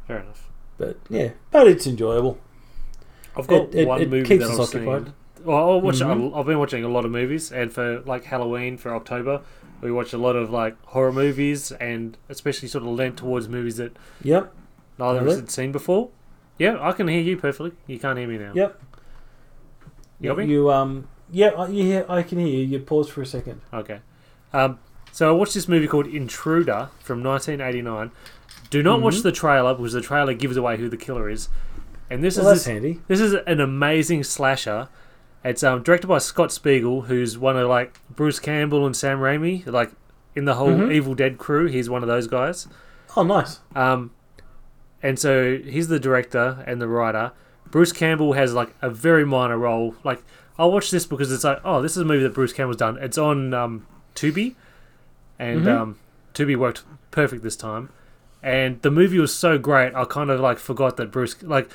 [0.08, 0.48] Fair enough.
[0.78, 2.38] But yeah, but it's enjoyable.
[3.36, 5.04] I've got It- it- one it movie keeps that I've occupied.
[5.06, 5.14] seen.
[5.44, 6.00] Well, I'll watch.
[6.00, 6.36] Mhm.
[6.38, 9.42] I've been watching a lot of movies, and for like Halloween for October,
[9.82, 13.78] we watch a lot of like horror movies, and especially sort of lent towards movies
[13.78, 14.54] that Yep,
[14.98, 16.10] neither of us had seen before.
[16.58, 17.72] Yeah, I can hear you perfectly.
[17.88, 18.52] You can't hear me now.
[18.54, 18.82] yep.
[20.20, 20.46] You got me?
[20.46, 22.66] You um, yeah, I- you hear, I can hear you.
[22.66, 23.62] You pause for a second.
[23.74, 24.00] Okay.
[24.52, 24.80] Um,
[25.12, 28.12] so I watched this movie called Intruder from 1989.
[28.70, 29.24] Do not watch Mhm.
[29.24, 31.50] the trailer because the trailer gives away who the killer is.
[32.10, 33.00] And this Well, is that's this, handy.
[33.08, 34.90] this is an amazing slasher.
[35.44, 39.66] It's um, directed by Scott Spiegel, who's one of like Bruce Campbell and Sam Raimi,
[39.66, 39.92] like
[40.36, 40.92] in the whole Mhm.
[40.92, 41.68] Evil Dead crew.
[41.68, 42.68] He's one of those guys.
[43.16, 43.60] Oh, nice.
[43.76, 44.12] Um,
[45.02, 47.32] and so he's the director and the writer.
[47.72, 49.96] Bruce Campbell has like a very minor role.
[50.04, 50.22] Like
[50.58, 52.98] I'll watch this because it's like, oh, this is a movie that Bruce Campbell's done.
[52.98, 54.56] It's on um, Tubi,
[55.40, 55.78] and Mhm.
[55.80, 55.96] um,
[56.34, 57.90] Tubi worked perfect this time.
[58.44, 61.70] And the movie was so great, I kind of like forgot that Bruce like.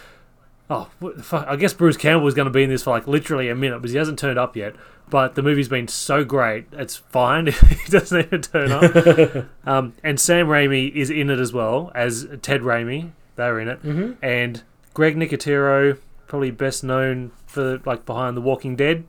[0.70, 1.46] Oh, what the fuck?
[1.46, 3.80] I guess Bruce Campbell was going to be in this for like literally a minute,
[3.80, 4.74] but he hasn't turned up yet.
[5.10, 9.46] But the movie's been so great, it's fine if he doesn't even turn up.
[9.66, 13.10] Um, and Sam Raimi is in it as well as Ted Raimi.
[13.36, 14.62] They're in it, hmm and
[14.94, 15.98] Greg Nicotero,
[16.28, 19.04] probably best known for like behind The Walking Dead,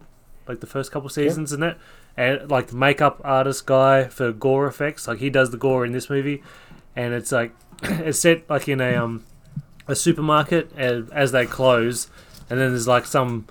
[0.48, 1.78] like the first couple seasons and that,
[2.18, 5.08] and like the makeup artist guy for gore effects.
[5.08, 6.42] Like he does the gore in this movie,
[6.96, 9.24] and it's like it's set like in a um
[9.88, 12.10] a supermarket as, as they close,
[12.50, 13.46] and then there's like some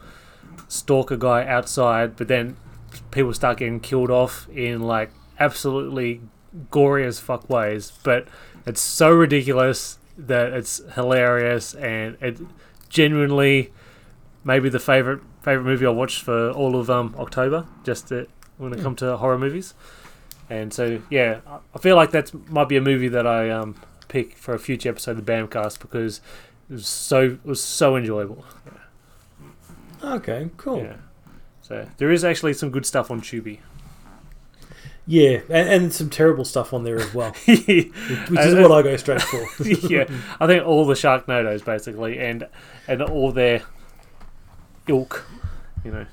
[0.68, 2.56] stalker guy outside, but then
[3.10, 6.20] people start getting killed off in like absolutely
[6.70, 8.26] gory as fuck ways, but
[8.66, 12.38] it's so ridiculous that it's hilarious and it
[12.88, 13.72] genuinely
[14.44, 18.72] maybe the favorite favorite movie I watched for all of um October just to, when
[18.72, 19.74] it comes to horror movies.
[20.48, 23.74] And so yeah, I- I feel like that might be a movie that I um
[24.14, 26.20] pick for a future episode of the Bamcast because
[26.70, 28.44] it was so it was so enjoyable.
[30.04, 30.84] Okay, cool.
[30.84, 30.96] Yeah.
[31.62, 33.58] So there is actually some good stuff on Tubi.
[35.06, 38.82] Yeah, and, and some terrible stuff on there as well, yeah, which is what I
[38.82, 39.44] go straight for.
[39.64, 40.08] yeah,
[40.40, 42.46] I think all the Sharknadoes basically, and
[42.86, 43.62] and all their
[44.86, 45.26] ilk,
[45.84, 46.06] you know,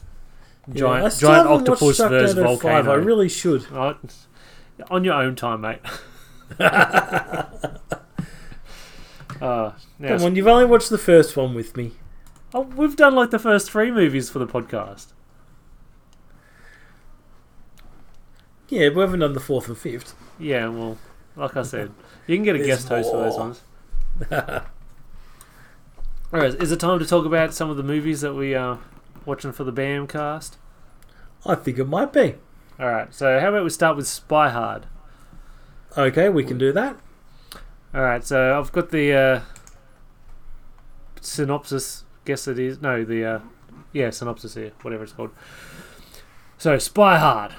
[0.67, 2.83] Yeah, giant still giant octopus versus volcano.
[2.83, 2.87] 5.
[2.89, 3.71] I really should.
[3.71, 3.95] Right?
[4.89, 5.79] On your own time, mate.
[6.59, 7.47] uh,
[9.41, 9.73] now,
[10.07, 11.93] Come on, you've only watched the first one with me.
[12.53, 15.07] oh, we've done like the first three movies for the podcast.
[18.69, 20.15] Yeah, we haven't done the fourth and fifth.
[20.39, 20.97] Yeah, well,
[21.35, 21.91] like I said,
[22.27, 23.47] you can get a There's guest host for those more.
[23.47, 23.61] ones.
[26.33, 28.79] Alright, is it time to talk about some of the movies that we are
[29.25, 30.57] watching for the BAM cast?
[31.45, 32.35] I think it might be.
[32.79, 34.85] Alright, so how about we start with Spy Hard?
[35.97, 36.95] Okay, we can do that.
[37.93, 39.41] Alright, so I've got the uh,
[41.19, 42.81] synopsis, guess it is.
[42.81, 43.39] No, the, uh,
[43.91, 45.31] yeah, synopsis here, whatever it's called.
[46.57, 47.55] So, Spy Hard.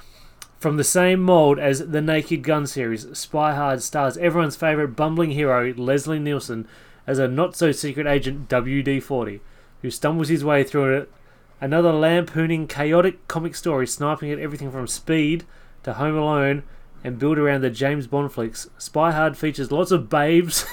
[0.59, 5.33] From the same mold as the Naked Gun series, Spy Hard stars everyone's favourite bumbling
[5.33, 6.67] hero, Leslie Nielsen,
[7.07, 9.41] as a not so secret agent WD 40,
[9.83, 11.13] who stumbles his way through it.
[11.61, 15.45] Another lampooning, chaotic comic story sniping at everything from Speed
[15.83, 16.63] to Home Alone
[17.05, 18.69] and built around the James Bond flicks.
[18.79, 20.67] Spy Hard features lots of babes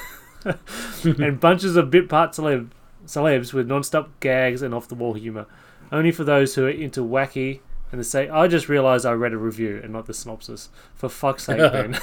[1.03, 2.71] and bunches of bit part celeb-
[3.05, 5.45] celebs with non stop gags and off the wall humour.
[5.91, 7.61] Only for those who are into wacky
[7.91, 10.69] and they say, I just realised I read a review and not the synopsis.
[10.93, 11.97] For fuck's sake, Ben.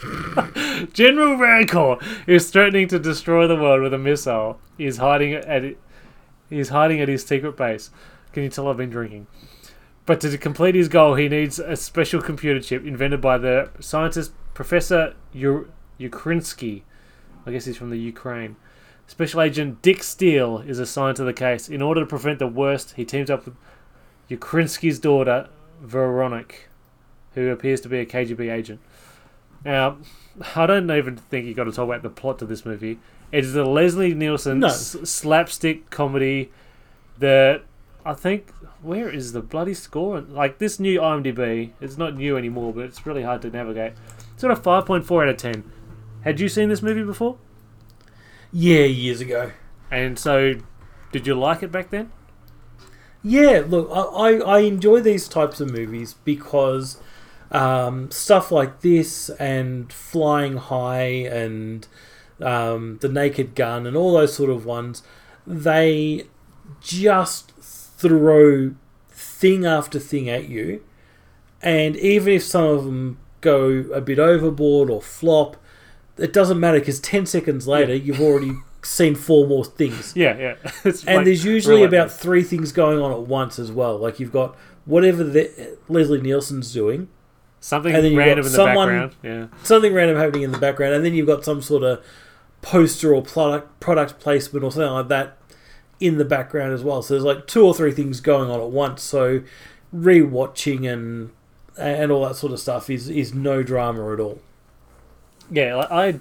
[0.92, 4.58] General Rancor is threatening to destroy the world with a missile.
[4.78, 5.76] He is hiding at he
[6.58, 7.90] is hiding at his secret base.
[8.32, 9.26] Can you tell I've been drinking?
[10.06, 14.32] But to complete his goal, he needs a special computer chip invented by the scientist
[14.54, 15.14] Professor
[16.00, 16.82] Ukrinsky.
[17.46, 18.56] I guess he's from the Ukraine.
[19.06, 21.68] Special Agent Dick Steele is assigned to the case.
[21.68, 23.54] In order to prevent the worst, he teams up with
[24.30, 25.48] Ukrinsky's daughter,
[25.80, 26.54] Veronica,
[27.34, 28.80] who appears to be a KGB agent.
[29.64, 29.98] Now,
[30.54, 32.98] I don't even think you got to talk about the plot to this movie.
[33.32, 34.68] It is a Leslie Nielsen No.
[34.68, 36.50] s- slapstick comedy
[37.18, 37.62] that
[38.04, 38.50] I think
[38.82, 40.20] where is the bloody score?
[40.20, 43.92] Like this new IMDb, it's not new anymore, but it's really hard to navigate.
[44.34, 45.70] It's got a five point four out of ten.
[46.22, 47.38] Had you seen this movie before?
[48.52, 49.52] Yeah, years ago.
[49.90, 50.54] And so,
[51.12, 52.12] did you like it back then?
[53.22, 56.98] Yeah, look, I, I, I enjoy these types of movies because
[57.50, 61.86] um, stuff like this and Flying High and
[62.40, 65.02] um, The Naked Gun and all those sort of ones,
[65.46, 66.24] they
[66.80, 67.49] just
[68.00, 68.74] throw
[69.10, 70.82] thing after thing at you.
[71.62, 75.56] And even if some of them go a bit overboard or flop,
[76.16, 80.54] it doesn't matter because 10 seconds later, you've already seen four more things Yeah, yeah.
[80.84, 83.98] It's and like there's usually about three things going on at once as well.
[83.98, 87.08] Like you've got whatever the, Leslie Nielsen's doing,
[87.60, 89.16] something and then you've random got in the someone- background.
[89.22, 89.46] Yeah.
[89.64, 92.02] something random happening in the background, and then you've got some sort of
[92.62, 95.36] poster or product product placement or something like that
[96.00, 97.02] in the background as well.
[97.02, 99.02] So there's like two or three things going on at once.
[99.02, 99.42] So
[99.94, 101.30] rewatching and
[101.78, 104.40] and all that sort of stuff is is no drama at all.
[105.50, 106.20] Yeah, like I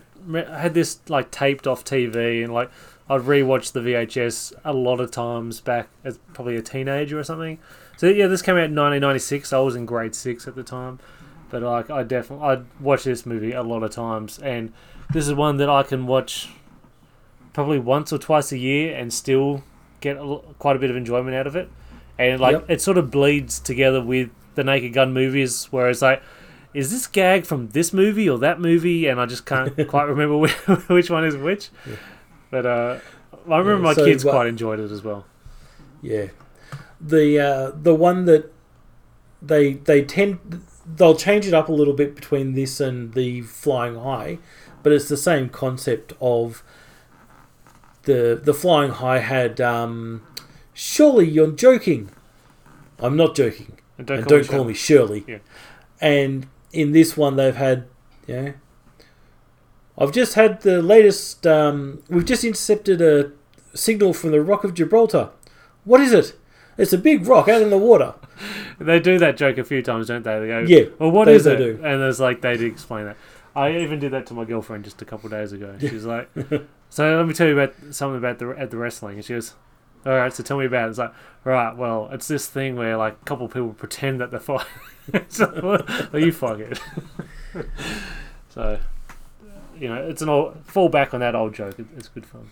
[0.59, 2.69] had this like taped off TV, and like
[3.09, 7.57] I'd rewatch the VHS a lot of times back as probably a teenager or something.
[7.97, 9.53] So yeah, this came out in 1996.
[9.53, 10.99] I was in grade six at the time,
[11.49, 14.73] but like I definitely I'd watch this movie a lot of times, and
[15.11, 16.49] this is one that I can watch
[17.53, 19.63] probably once or twice a year and still
[20.01, 21.69] get a, quite a bit of enjoyment out of it.
[22.17, 22.65] And like Yep.
[22.69, 26.21] it sort of bleeds together with the Naked Gun movies, where it's like
[26.73, 29.07] is this gag from this movie or that movie?
[29.07, 30.38] And I just can't quite remember
[30.88, 31.69] which, one is which.
[32.51, 32.99] But uh,
[33.49, 35.25] I remember Yeah, my so, kids uh, quite enjoyed it as well.
[36.01, 36.27] Yeah,
[37.01, 38.51] the uh, the one that
[39.41, 43.95] they they tend they'll change it up a little bit between this and the Flying
[43.95, 44.38] High,
[44.83, 46.63] but it's the same concept of
[48.03, 50.21] the the Flying High had um,
[50.73, 52.09] surely you're joking.
[52.99, 54.67] I'm not joking, And don't and call, don't me call Shirley.
[54.67, 55.23] me Shirley.
[55.27, 55.38] Yeah.
[56.01, 57.85] And in this one, they've had
[58.27, 58.53] yeah.
[59.97, 61.45] I've just had the latest.
[61.45, 63.31] Um, we've just intercepted a
[63.75, 65.29] signal from the Rock of Gibraltar.
[65.83, 66.35] What is it?
[66.77, 68.13] It's a big rock out in the water.
[68.81, 70.39] They do that joke a few times, don't they?
[70.39, 71.57] They go, Yeah, Well, what they- is they it?
[71.57, 71.71] do.
[71.83, 73.17] And there's like they did explain that.
[73.53, 75.75] I even did that to my girlfriend just a couple of days ago.
[75.81, 76.29] She was like,
[76.89, 79.54] "So let me tell you about something about the at the wrestling." And she goes,
[80.06, 82.97] "All right, so tell me about it." It's like, "Right, well, it's this thing where
[82.97, 84.67] like a couple of people pretend that they're fighting."
[85.30, 85.80] so,
[86.12, 86.80] well, you fuck it.
[88.49, 88.80] so,
[89.78, 91.80] you know, it's an old fall back on that old joke.
[91.80, 92.49] It, it's good fun.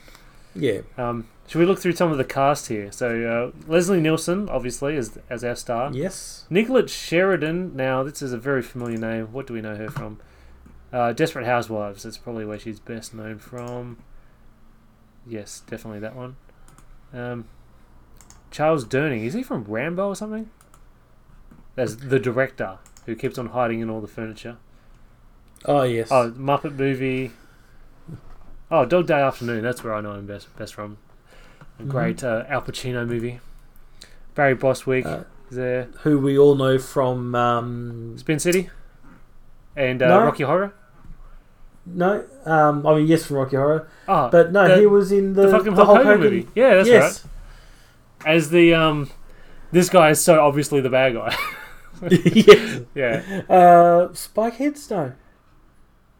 [0.56, 2.92] Yeah, Um, should we look through some of the cast here?
[2.92, 5.92] So uh, Leslie Nielsen, obviously, as as our star.
[5.94, 6.46] yes.
[6.50, 7.76] Nicollette Sheridan.
[7.76, 9.28] Now, this is a very familiar name.
[9.32, 10.20] What do we know her from?
[10.92, 12.04] Uh, Desperate Housewives.
[12.04, 13.98] That's probably where she's best known from.
[15.28, 16.36] Yes, definitely that one.
[17.14, 17.46] Um,
[18.52, 19.24] Charles Durning.
[19.26, 20.50] Is he from Rambo or something?
[21.76, 24.58] That's the director who keeps on hiding in all the furniture.
[25.66, 26.10] Oh yes.
[26.12, 27.32] Oh, Muppet movie.
[28.70, 29.64] Oh, Dog Day Afternoon.
[29.64, 30.98] That's where I know him best, best from.
[31.80, 31.88] A Mhm.
[31.88, 33.40] great uh, Al Pacino movie.
[34.36, 35.84] Barry Bostwick Uh, is there.
[36.04, 38.70] who we all know from um, Spin City.
[39.76, 40.24] And uh, No.
[40.26, 40.74] Rocky Horror.
[41.94, 45.34] No, um, I mean yes from Rocky Horror, Oh, but no, the- he was in
[45.34, 46.48] the, the, fucking the Hulk Hogan, movie.
[46.56, 47.26] Yeah, that's yes,
[48.24, 48.36] right.
[48.36, 49.10] As the um,
[49.72, 51.36] this guy is so obviously the bad guy.
[52.10, 52.82] yes.
[52.96, 55.14] yeah, Uh, Spike Heads, no.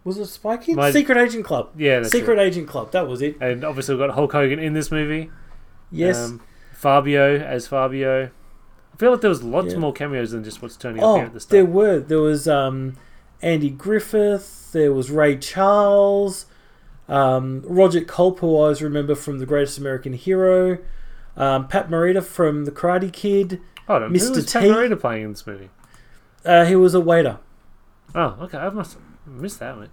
[0.04, 0.78] Was it Spike Heads?
[0.78, 1.70] My- Secret Agent Club.
[1.78, 2.42] yeah, Secret It.
[2.44, 2.92] Agent Club.
[2.92, 3.38] That was it.
[3.42, 5.30] And obviously we've got Hulk Hogan in this movie.
[5.92, 6.18] Yes.
[6.18, 6.42] Um,
[6.74, 8.26] Fabio as Fabio.
[8.94, 9.80] I feel like there was lots Yeah.
[9.80, 11.52] more cameos than just what's turning up here oh, at the start.
[11.52, 12.00] there were.
[12.00, 12.96] There was um,
[13.42, 14.72] Andy Griffith.
[14.72, 16.46] There was Ray Charles.
[17.08, 20.78] Um, Roger Culp, who I always remember from The Greatest American Hero.
[21.38, 23.62] Um, Pat Morita from The Karate Kid.
[23.88, 24.28] Hold on, Mr.
[24.28, 25.70] who was Pat Morita playing in this movie?
[26.44, 27.40] Uh, he was a waiter.
[28.14, 29.90] Oh, okay, I must have missed that one.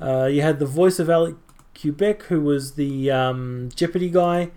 [0.00, 1.36] Uh, you had the voice of Alex
[1.74, 4.50] Trebek, who was the um, Jeopardy guy.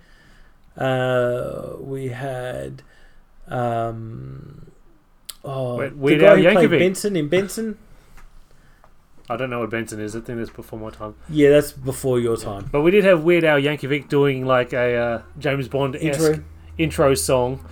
[0.77, 2.81] Uh, we had.
[3.47, 4.72] Um,
[5.43, 6.79] oh, Wait, the Weird guy Al who played Yankovic.
[6.79, 7.77] Benson in Benson.
[9.29, 10.15] I don't know what Benson is.
[10.15, 11.15] I think that's before my time.
[11.29, 12.67] Yeah, that's before your time.
[12.71, 16.43] But we did have Weird Al Yankovic doing like a uh, James Bond Intro.
[16.77, 17.65] intro song.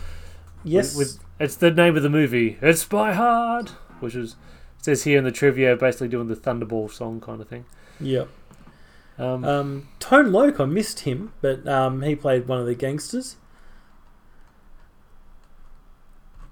[0.64, 0.96] Yes.
[0.96, 2.58] With, it's the name of the movie.
[2.62, 4.36] It's Spy Hard, which is
[4.80, 7.66] it says here in the trivia, basically doing the Thunderball song kind of thing.
[8.00, 8.30] Yep.
[9.20, 13.36] Um, Um, Tone Loc, I missed him, but um, he played one of the gangsters.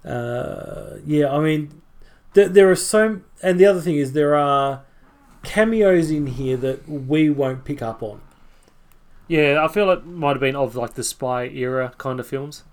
[0.06, 1.82] Uh, yeah, I mean,
[2.34, 4.84] th- there are so, and the other thing is there are
[5.44, 8.22] cameos in here that we won't pick up on.
[9.28, 12.64] yeah, I feel it might have been of like the spy era kind of films.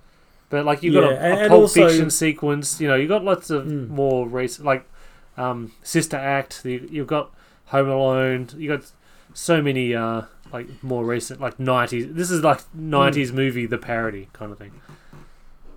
[0.49, 3.09] But like you got Yeah, a, a and Pulp also- Fiction sequence, you know, you
[3.09, 3.89] got lots of Mm.
[3.89, 4.89] more recent, like
[5.37, 6.65] um, Sister Act.
[6.65, 7.33] You, you've got
[7.67, 8.49] Home Alone.
[8.57, 8.91] You got
[9.35, 12.07] so many uh, like more recent, like nineties.
[12.15, 14.73] This is like nineties movie, the parody kind of thing.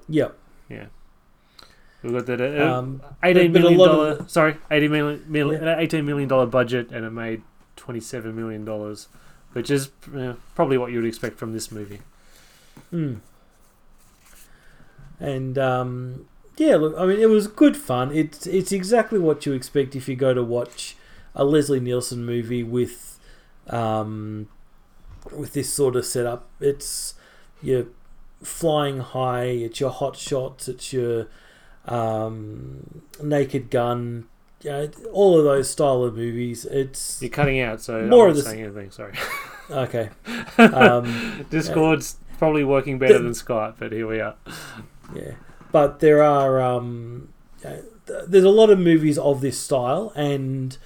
[0.07, 0.37] Yep.
[2.01, 5.73] We've got that uh, Um, eighteen million dollar, of sorry, eighty million, million Yeah.
[5.73, 7.41] uh, eighteen million dollar budget, and it made
[7.75, 9.07] twenty seven million dollars,
[9.53, 11.99] which is uh, probably what you would expect from this movie.
[12.93, 13.19] Mm.
[15.19, 18.15] And um, yeah, look, I mean, it was good fun.
[18.15, 20.95] It's it's exactly what you expect if you go to watch
[21.35, 23.19] a Leslie Nielsen movie with
[23.67, 24.47] um,
[25.35, 26.47] with this sort of setup.
[26.61, 27.15] It's
[27.61, 27.87] you're
[28.41, 29.43] flying high.
[29.43, 30.69] It's your hot shots.
[30.69, 31.27] It's your
[31.89, 34.25] um, Naked Gun.
[34.61, 36.65] You know, all of those style of movies.
[36.65, 38.91] It's You're cutting out, so More I'm of not saying anything.
[38.91, 39.13] Sorry.
[39.71, 40.09] okay.
[40.57, 44.35] Um, Discord's probably working better The- than Skype, but here we are.
[45.15, 45.35] Yeah,
[45.71, 47.29] but there are um,
[47.61, 47.83] th-
[48.27, 50.77] there's a lot of movies of this style, and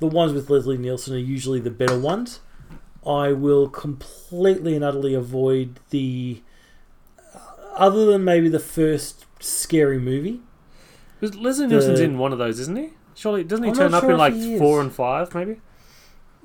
[0.00, 2.40] the ones with Leslie Nielsen are usually the better ones.
[3.06, 6.42] I will completely and utterly avoid the,
[7.34, 7.38] uh,
[7.76, 10.40] other than maybe the first scary movie.
[11.20, 12.90] Because Leslie Nielsen's in one of those, isn't he?
[13.14, 15.60] Surely doesn't he I'm turn up sure in like four and five, maybe?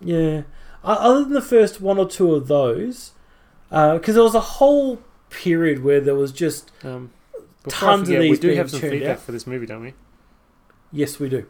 [0.02, 0.42] Yeah,
[0.84, 3.14] other than the first one or two of those,
[3.70, 7.12] because there was a whole period where there was just Um,
[7.68, 9.20] Tons of forget, we do being have some feedback out.
[9.20, 9.94] for this movie, don't we?
[10.92, 11.46] yes, we do.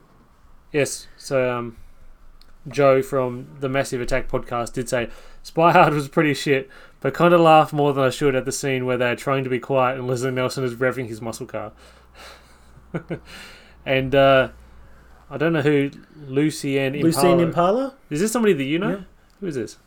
[0.72, 1.08] Yes.
[1.18, 1.78] So um,
[2.68, 5.10] Joe from the Massive Attack podcast did say
[5.44, 8.52] Spy Hard was pretty shit, but kind of laughed more than I should at the
[8.52, 11.72] scene where they're trying to be quiet and Leslie Nielsen is revving his muscle car.
[13.86, 14.50] and uh,
[15.30, 15.91] I don't know who
[16.28, 17.12] Lucienne Impala.
[17.13, 17.95] Lucine Impala.
[18.10, 18.89] Is this somebody that you know?
[18.89, 19.04] Yeah.
[19.41, 19.78] Who is this?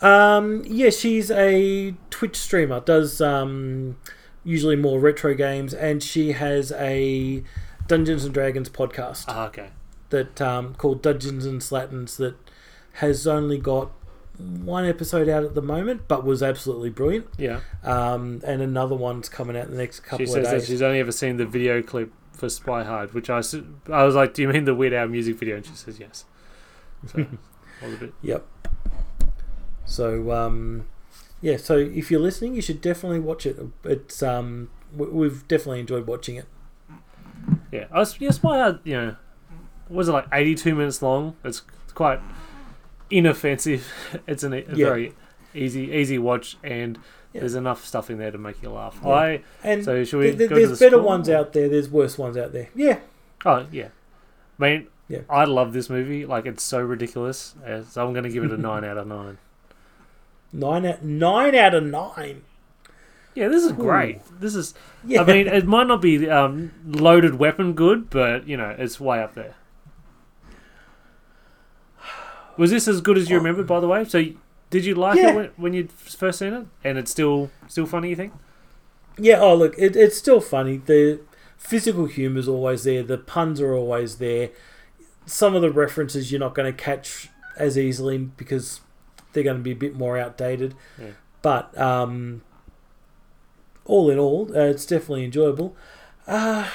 [0.00, 2.80] Um, yeah, she's a Twitch streamer.
[2.80, 3.96] Does um,
[4.44, 7.42] usually more retro games, and she has a
[7.86, 9.70] Dungeons and Dragons podcast Ah, okay.
[10.10, 12.36] that um, called Dungeons and Slatins that
[12.94, 13.90] has only got
[14.38, 17.26] one episode out at the moment, but was absolutely brilliant.
[17.36, 17.60] Yeah.
[17.82, 20.66] Um, and another one's coming out in the next couple She of says that days.
[20.68, 24.42] she's only ever seen the video clip for Spy Hard, which I was like, "Do
[24.42, 26.24] you mean the Weird Al music video?" And she says yes.
[27.06, 27.26] So,
[27.82, 28.08] I.
[28.22, 28.46] Yep.
[29.84, 30.86] So um,
[31.40, 33.58] yeah, so if you're listening, you should definitely watch it.
[33.84, 36.46] It's um, we- we've definitely enjoyed watching it.
[37.72, 39.16] Yeah, I was, yeah, Spy Hard, you know,
[39.88, 41.36] was it like 82 minutes long?
[41.44, 41.62] It's
[41.94, 42.20] quite
[43.10, 43.86] inoffensive.
[44.26, 44.86] It's an, a Yeah.
[44.86, 45.14] very
[45.54, 46.98] easy easy watch, and
[47.32, 47.40] Yeah.
[47.40, 48.98] there's enough stuff in there to make you laugh.
[49.02, 49.08] Yeah.
[49.10, 51.68] I And so should we Th- th- go to there's the better ones out there.
[51.68, 52.68] There's worse ones out there.
[52.74, 53.00] Yeah,
[53.44, 53.88] Oh yeah,
[54.58, 55.20] I mean, Yeah.
[55.28, 56.24] I love this movie.
[56.26, 57.54] Like it's so ridiculous.
[57.66, 59.38] Uh, so I'm going to give it a nine out of nine.
[60.52, 62.42] nine out nine out of nine.
[63.34, 64.20] Yeah, this is great.
[64.40, 64.74] This is.
[65.04, 68.98] Yeah, I mean, it might not be um, loaded weapon good, but you know, it's
[68.98, 69.54] way up there.
[72.56, 74.04] Was this as good as you remembered, by the way?
[74.04, 74.24] So,
[74.70, 75.30] did you like Yeah.
[75.30, 78.10] it when, when you'd first seen it, and it's still still funny?
[78.10, 78.32] You think?
[79.18, 79.40] yeah.
[79.40, 80.78] Oh, look, it, it's still funny.
[80.78, 81.20] The
[81.56, 83.02] physical humor is always there.
[83.02, 84.50] The puns are always there.
[85.26, 88.80] Some of the references you're not going to catch as easily because
[89.32, 90.74] they're going to be a bit more outdated.
[90.98, 91.08] Yeah.
[91.42, 92.42] But um,
[93.84, 95.76] all in all, uh, it's definitely enjoyable.
[96.26, 96.68] Uh,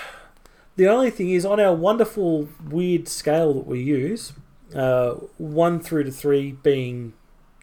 [0.76, 4.34] the only thing is, on our wonderful weird scale that we use,
[4.76, 7.14] uh, one through to three being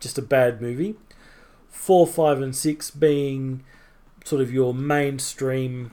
[0.01, 0.97] just a bad movie,
[1.69, 3.63] four, five, and six being
[4.25, 5.93] sort of your mainstream,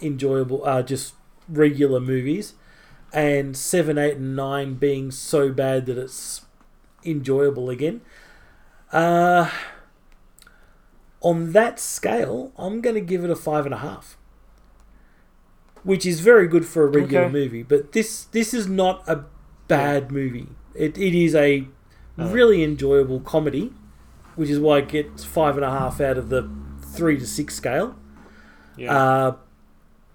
[0.00, 1.14] enjoyable, uh, just
[1.48, 2.54] regular movies,
[3.12, 6.42] and seven, eight, and nine being so bad that it's
[7.04, 8.00] enjoyable again.
[8.92, 9.50] Uh,
[11.20, 14.16] on that scale, I'm going to give it a five and a half,
[15.82, 17.32] which is very good for a regular Okay.
[17.32, 17.62] movie.
[17.62, 19.24] But this this is not a
[19.66, 20.48] bad movie.
[20.74, 21.66] It it is a.
[22.18, 23.72] really enjoyable comedy,
[24.36, 26.50] which is why it gets five and a half out of the
[26.82, 27.96] three to six scale.
[28.76, 28.96] Yeah.
[28.96, 29.36] Uh,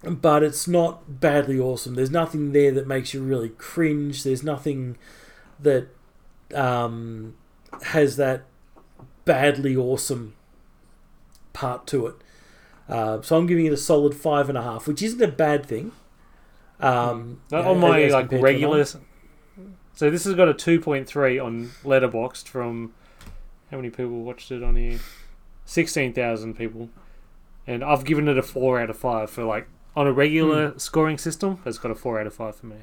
[0.02, 1.94] but it's not badly awesome.
[1.94, 4.22] There's nothing there that makes you really cringe.
[4.22, 4.96] There's nothing
[5.58, 5.88] that
[6.54, 7.34] um,
[7.82, 8.44] has that
[9.24, 10.34] badly awesome
[11.52, 12.16] part to it.
[12.88, 15.64] Uh, so I'm giving it a solid five and a half, which isn't a bad
[15.64, 15.92] thing.
[16.80, 18.84] Um, Not you know, on my like regular.
[19.94, 22.92] So this has got a two point three on Letterboxd from
[23.70, 24.98] how many people watched it on here?
[25.64, 26.90] Sixteen thousand people,
[27.66, 30.78] and I've given it a four out of five for like on a regular Hmm.
[30.78, 31.58] scoring system.
[31.64, 32.76] It's got a four out of five for me.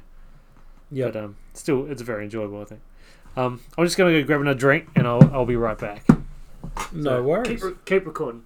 [0.90, 1.06] Yeah.
[1.06, 2.60] But um, still, it's very enjoyable.
[2.60, 2.80] I think.
[3.36, 6.04] Um, I'm just gonna go grab another drink, and I'll I'll be right back.
[6.92, 7.48] no So, worries.
[7.48, 8.42] Keep, re- keep recording.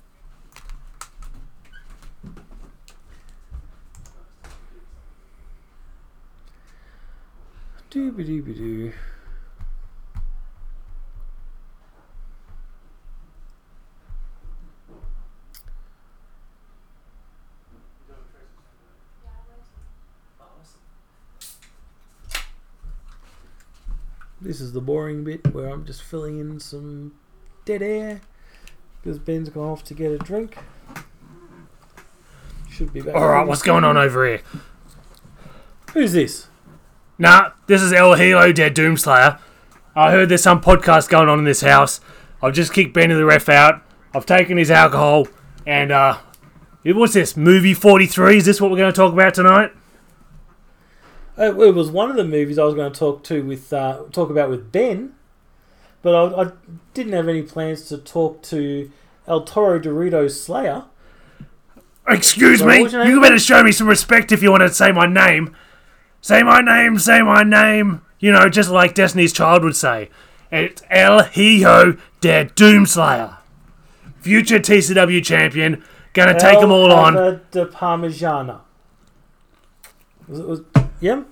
[7.91, 8.93] Doobie-doobie-doo.
[24.41, 27.15] This is the boring bit where I'm just filling in some
[27.65, 28.21] dead air
[29.03, 30.57] because Ben's gone off to get a drink.
[32.71, 33.17] Should be back.
[33.17, 34.43] All right, what's going on over here?
[35.95, 36.47] Who's this?
[37.19, 39.39] Nah, this is El Hijo Dead Doomslayer.
[39.95, 42.01] I heard there's some podcast going on in this house.
[42.43, 43.83] I've just kicked Benny the ref out.
[44.15, 45.27] I've taken his alcohol,
[45.67, 46.19] and uh,
[46.85, 47.37] what's this?
[47.37, 48.37] Movie 43?
[48.39, 49.73] Is this what we're going to talk about tonight?
[51.39, 54.05] Uh, It was one of the movies I was going to talk to with uh,
[54.13, 55.15] talk about with Ben,
[56.03, 56.51] but I, I
[56.93, 58.91] didn't have any plans to talk to
[59.27, 60.85] El Toro Doritos Slayer.
[62.09, 62.81] Excuse So me.
[62.83, 65.07] what's your name You better show me some respect if you want to say my
[65.07, 65.57] name.
[66.21, 66.99] Say my name.
[66.99, 68.03] Say my name.
[68.19, 70.11] You know, just like Destiny's Child would say.
[70.51, 73.37] It's El Hijo Dead Doomslayer.
[74.21, 75.85] Future TCW champion.
[76.15, 77.15] Gonna take them all on.
[77.51, 78.61] De Parmigiana.
[80.27, 80.61] Was it was
[81.01, 81.23] yeah?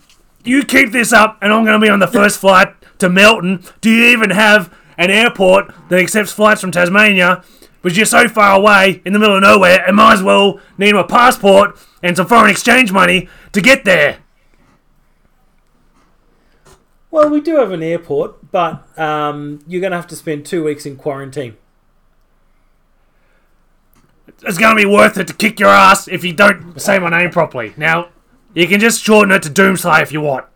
[0.44, 3.64] you keep this up and I'm to be on the first flight to Melton.
[3.80, 7.42] Do you even have an airport that accepts flights from Tasmania?
[7.82, 10.94] But you're so far away in the middle of nowhere and might as well need
[10.94, 14.18] my passport and some foreign exchange money to get there.
[17.14, 20.64] Well, we do have an airport, but um, you're going to have to spend two
[20.64, 21.56] weeks in quarantine.
[24.42, 27.10] It's going to be worth it to kick your ass if you don't say my
[27.10, 27.72] name properly.
[27.76, 28.08] Now,
[28.52, 30.46] you can just shorten it to Doomslayer if you want.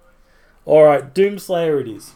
[0.64, 2.12] All right, Doomslayer it is.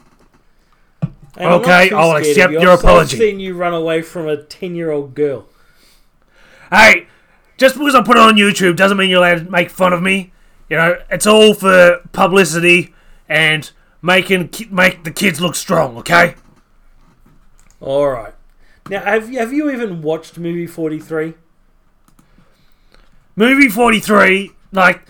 [1.03, 1.13] And
[1.55, 2.61] Okay, I'll accept you.
[2.61, 3.17] your I've- apology.
[3.17, 5.47] I've seen you run away from a ten-year-old girl.
[6.73, 7.07] Hey,
[7.59, 10.03] just because I put it on YouTube doesn't mean you're allowed to make fun of
[10.03, 10.33] me.
[10.69, 12.93] You know, it's all for publicity
[13.29, 13.71] and
[14.03, 15.97] making make the kids look strong.
[15.99, 16.35] Okay.
[17.81, 18.35] All right.
[18.91, 21.35] Now, have you, have you even watched movie forty-three?
[23.35, 25.01] Movie 43, like,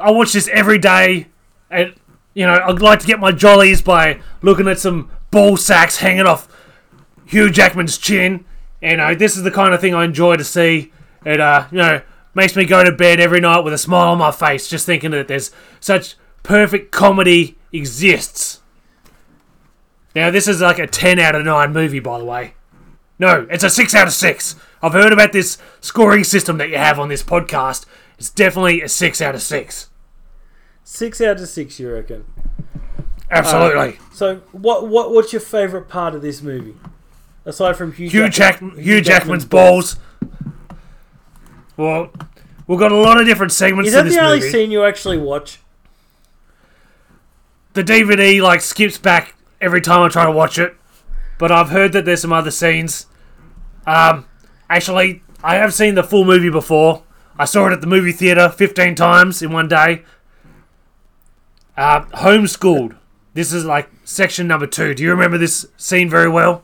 [0.00, 1.26] I watch this every day,
[1.70, 1.92] and,
[2.32, 6.26] you know, I'd like to get my jollies by looking at some ball sacks hanging
[6.26, 6.48] off
[7.26, 8.46] Hugh Jackman's chin.
[8.80, 10.92] You know, this is the kind of thing I enjoy to see.
[11.26, 12.00] It, uh, you know,
[12.34, 15.10] makes me go to bed every night with a smile on my face, just thinking
[15.10, 16.16] that there's such
[16.46, 18.60] perfect comedy exists.
[20.14, 22.54] Now, this is like a 10 out of 9 movie, by the way.
[23.18, 24.54] No, it's a 6 out of 6.
[24.82, 27.84] I've heard about this scoring system that you have on this podcast.
[28.18, 29.90] It's definitely a 6 out of 6.
[30.84, 32.24] Six out of six, you reckon?
[33.28, 33.98] Absolutely.
[33.98, 36.76] Uh, so, what what what's your favourite part of this movie,
[37.44, 39.96] aside from Hugh, Hugh, Jack- Jack- Hugh Jackman's balls.
[41.76, 42.10] Well,
[42.68, 44.50] we've got a lot of different segments Is that this the only movie.
[44.52, 45.58] scene you actually watch?
[47.76, 50.74] The DVD like skips back every time I try to watch it,
[51.38, 53.06] but I've heard that there's some other scenes.
[53.86, 54.24] Um,
[54.70, 57.02] actually, I have seen the full movie before.
[57.38, 60.04] I saw it at the movie theater 15 times in one day.
[61.76, 62.96] Uh, homeschooled.
[63.34, 64.94] This is like section number two.
[64.94, 66.62] Do you remember this scene very well?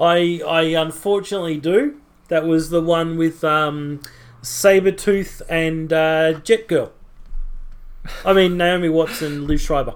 [0.00, 2.00] I I unfortunately do.
[2.28, 4.00] That was the one with um,
[4.42, 6.92] Sabretooth and uh, Jet Girl.
[8.24, 9.94] I mean Naomi Watts and Lou Schreiber.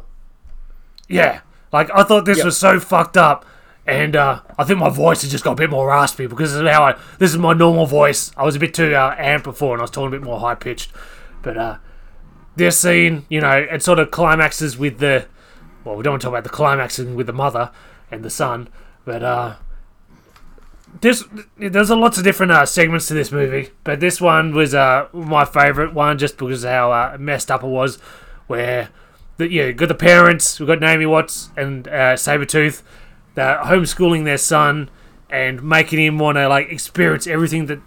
[1.09, 1.41] Yeah.
[1.73, 2.45] Like I thought this Yep.
[2.47, 3.45] was so fucked up,
[3.87, 6.61] and uh, I think my voice has just got a bit more raspy because this
[6.63, 6.97] is how I.
[7.19, 8.33] This is my normal voice.
[8.37, 10.41] I was a bit too uh, amped before, and I was talking a bit more
[10.41, 10.91] high pitched.
[11.43, 11.77] But uh,
[12.57, 15.27] this scene, you know, it sort of climaxes with the.
[15.85, 17.71] Well, we don't want to talk about the climaxing with the mother
[18.11, 18.69] and the son,
[19.05, 19.55] but uh,
[21.01, 21.24] this
[21.57, 25.09] there's a lots of different uh, segments to this movie, but this one was uh,
[25.12, 27.97] my favorite one just because of how uh, messed up it was.
[28.47, 28.88] Where
[29.36, 32.82] the, yeah, got the parents, we've got Naomi Watts and uh, Sabretooth,
[33.34, 34.91] they're homeschooling their son
[35.30, 37.80] and making him want to like experience everything that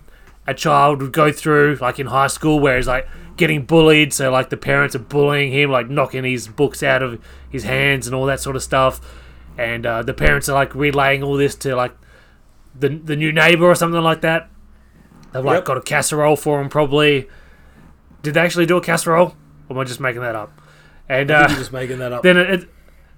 [0.47, 4.13] a child would go through, like in high school, where he's like getting bullied.
[4.13, 8.07] So like the parents are bullying him, like knocking his books out of his hands
[8.07, 9.01] and all that sort of stuff.
[9.57, 11.93] And uh, the parents are like relaying all this to like
[12.77, 14.49] the the new neighbor or something like that.
[15.31, 15.65] They've like Yep.
[15.65, 17.27] got a casserole for him, probably.
[18.21, 19.35] Did they actually do a casserole?
[19.69, 20.61] Or am I just making that up?
[21.09, 22.23] And uh, you're just making that up.
[22.23, 22.69] then it, it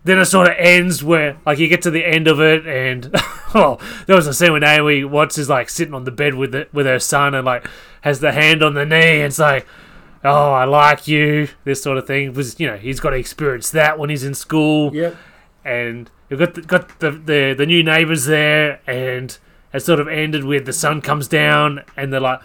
[0.03, 3.09] then it sort of ends where like you get to the end of it and
[3.55, 3.77] oh
[4.07, 6.71] there was a scene where Naomi Watts is like sitting on the bed with it
[6.73, 7.65] with her son and like
[8.01, 9.65] has the hand on the knee and it's like
[10.23, 13.71] oh I like you this sort of thing was you know he's got to experience
[13.71, 15.15] that when he's in school Yep.
[15.63, 19.35] and you've got the, got the, the the new neighbors there and
[19.75, 22.39] it sort of ended with the sun comes down and they're like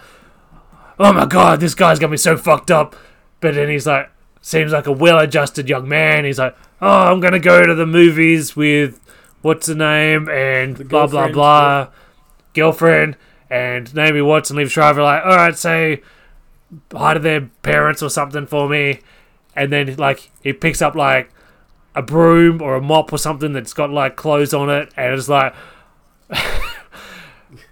[0.99, 2.97] oh my god this guy's gonna be so fucked up.
[3.41, 4.11] But then he's like
[4.43, 6.24] seems like a well-adjusted young man.
[6.24, 9.01] He's like oh i'm gonna go to the movies with
[9.43, 11.89] what's the name and blah blah blah
[12.55, 13.16] girlfriend
[13.49, 16.03] and Naomi and Liev Schreiber like all right say
[16.93, 19.01] hi to their parents or something for me.
[19.57, 21.31] And then like he picks up like
[21.95, 25.28] a broom or a mop or something that's got like clothes on it and it's
[25.28, 25.55] like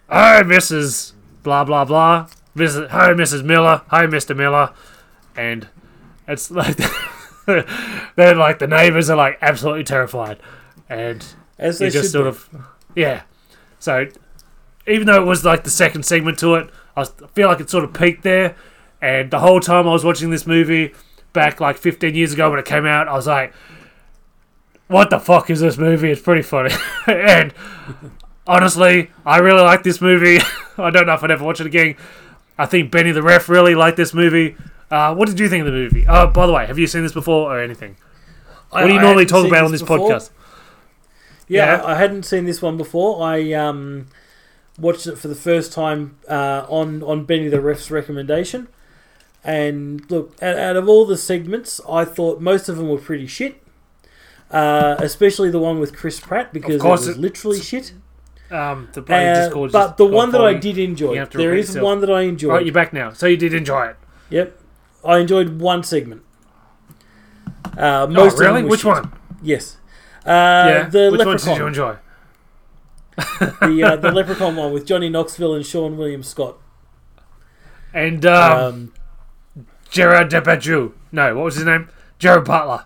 [0.08, 2.28] hi mrs blah blah blah.
[2.56, 2.88] Mrs.
[2.88, 3.82] hi mrs miller.
[3.88, 4.72] Hi mr miller.
[5.36, 5.68] And
[6.26, 6.76] it's like
[8.16, 10.38] then like the neighbors are like absolutely terrified.
[10.88, 11.24] And
[11.58, 12.28] As they just sort be.
[12.28, 13.22] of yeah.
[13.78, 14.06] So
[14.86, 17.04] even though it was like the second segment to it i I
[17.34, 18.56] feel like it sort of peaked there.
[19.00, 20.94] And the whole time i was watching this movie
[21.32, 23.52] back like 15 years ago when it came out i was like
[24.88, 26.10] what the fuck is this movie?
[26.10, 26.70] It's pretty funny.
[27.06, 27.52] And
[28.48, 30.38] honestly i really like this movie
[30.78, 31.94] i don't know if i'd ever watch it again
[32.58, 34.56] i think benny the ref really liked this movie
[34.90, 37.02] uh, what did you think of the movie oh by the way have you seen
[37.02, 37.96] this before or anything
[38.72, 39.98] I- what do you I normally talk about on this before.
[39.98, 40.30] podcast
[41.46, 41.84] Yeah, Yeah.
[41.84, 43.22] I, hadn't seen this one before.
[43.22, 44.08] I um,
[44.78, 48.68] watched it for the first time uh, on on Benny the Ref's recommendation.
[49.42, 53.62] And look, out, of all the segments, I thought most of them were pretty shit.
[54.50, 57.92] Uh, especially the one with Chris Pratt because it was it- literally shit.
[58.50, 61.38] Um, the bloody Uh, Discord but the one that I did enjoy, You have to
[61.38, 61.84] there is yourself.
[61.84, 62.52] one that I enjoyed.
[62.52, 63.12] Right, you're back now.
[63.12, 63.96] So you did enjoy it.
[64.30, 64.58] Yep,
[65.04, 66.22] I enjoyed one segment.
[67.76, 68.62] Uh, most oh, really?
[68.64, 69.12] Which one?
[69.42, 69.76] Yes.
[70.24, 70.88] Uh, yeah.
[70.88, 71.54] the Which one leprechaun.
[71.54, 71.96] did you enjoy?
[73.40, 76.56] the uh, the leprechaun one with Johnny Knoxville and Seann William Scott.
[77.92, 78.92] And um, Um,
[79.90, 80.92] Gerard Depardieu.
[81.12, 81.88] No, what was his name?
[82.18, 82.84] Gerard Butler.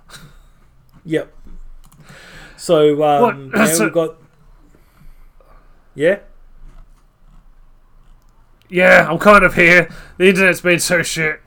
[1.05, 1.33] yep.
[2.57, 4.17] So um, So- we've got.
[5.95, 6.20] Yeah.
[8.68, 9.90] Yeah, I'm kind of here.
[10.16, 11.40] The internet's been so shit.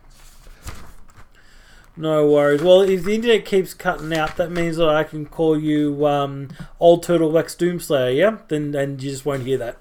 [1.97, 2.61] No worries.
[2.61, 6.49] Well, if the internet keeps cutting out, that means that I can call you um,
[6.79, 8.15] Old Turtle Wax Doomslayer.
[8.15, 8.37] Yeah.
[8.47, 9.77] Then and you just won't hear that.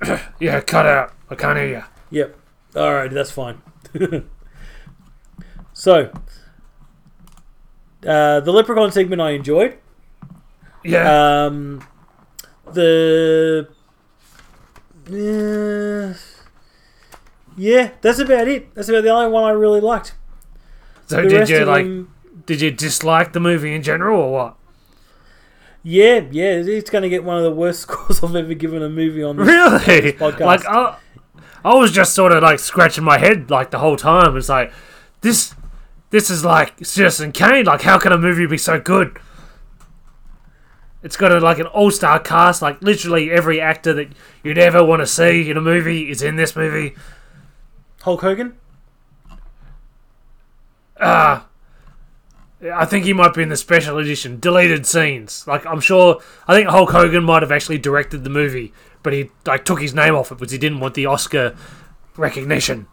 [0.40, 1.14] Yeah, cut out.
[1.30, 1.84] I can't hear you.
[2.10, 2.36] Yep.
[2.76, 3.62] All right, that's fine.
[5.72, 6.12] so,
[8.06, 9.78] uh, the Leprechaun segment I enjoyed.
[10.84, 11.46] Yeah.
[11.46, 11.82] Um,
[12.72, 13.68] the
[15.08, 16.14] uh,
[17.56, 18.74] yeah, that's about it.
[18.74, 20.14] That's about the only one I really liked.
[21.06, 21.84] so the did you like?
[21.84, 22.12] them,
[22.44, 24.56] Did you dislike the movie in general or what?
[25.82, 28.88] yeah, yeah, it's going to get one of the worst scores I've ever given a
[28.88, 29.36] movie on.
[29.36, 29.46] This.
[29.46, 30.12] Really?
[30.14, 30.40] podcast.
[30.40, 30.98] Like I,
[31.64, 34.36] I was just sort of like scratching my head like the whole time.
[34.36, 34.72] It's like
[35.20, 35.54] this,
[36.10, 37.66] this is like Citizen Kane.
[37.66, 39.18] Like how can a movie be so good?
[41.06, 42.60] It's got a, like an all-star cast.
[42.60, 44.08] Like literally every actor that
[44.42, 46.96] you'd ever want to see in a movie is in this movie.
[48.02, 48.56] Hulk Hogan.
[51.00, 51.46] Ah.
[52.74, 55.46] I think he might be in the special edition, deleted scenes.
[55.46, 58.72] Like I'm sure, I think Hulk Hogan might have actually directed the movie,
[59.04, 61.54] but he like took his name off it because he didn't want the Oscar
[62.16, 62.88] recognition.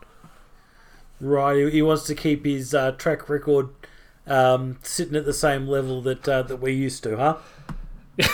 [1.20, 3.70] Right, he, wants to keep his uh, track record
[4.28, 7.38] um, sitting at the same level that uh, that we're used to, huh?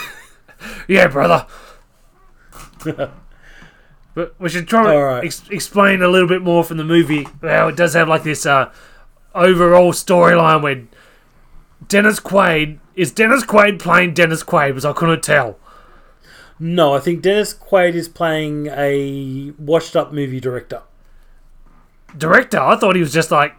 [0.88, 1.46] Yeah, brother.
[4.14, 5.24] but we should try to Alright.
[5.24, 7.28] ex- explain a little bit more from the movie.
[7.42, 8.72] How it does have like this uh,
[9.36, 10.84] overall storyline where
[11.88, 15.58] Dennis Quaid is Dennis Quaid playing Dennis Quaid because I couldn't tell.
[16.60, 20.82] No, I think Dennis Quaid is playing a washed-up movie director.
[22.18, 23.54] Director, I thought he was just like,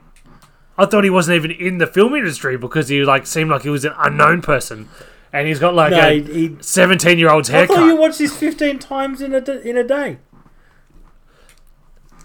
[0.76, 3.70] I thought he wasn't even in the film industry because he like seemed like he
[3.70, 4.88] was an unknown person,
[5.32, 7.76] and he's got like No, a seventeen-year-old's haircut.
[7.76, 10.18] I thought you watched this 15 times in a, in a day.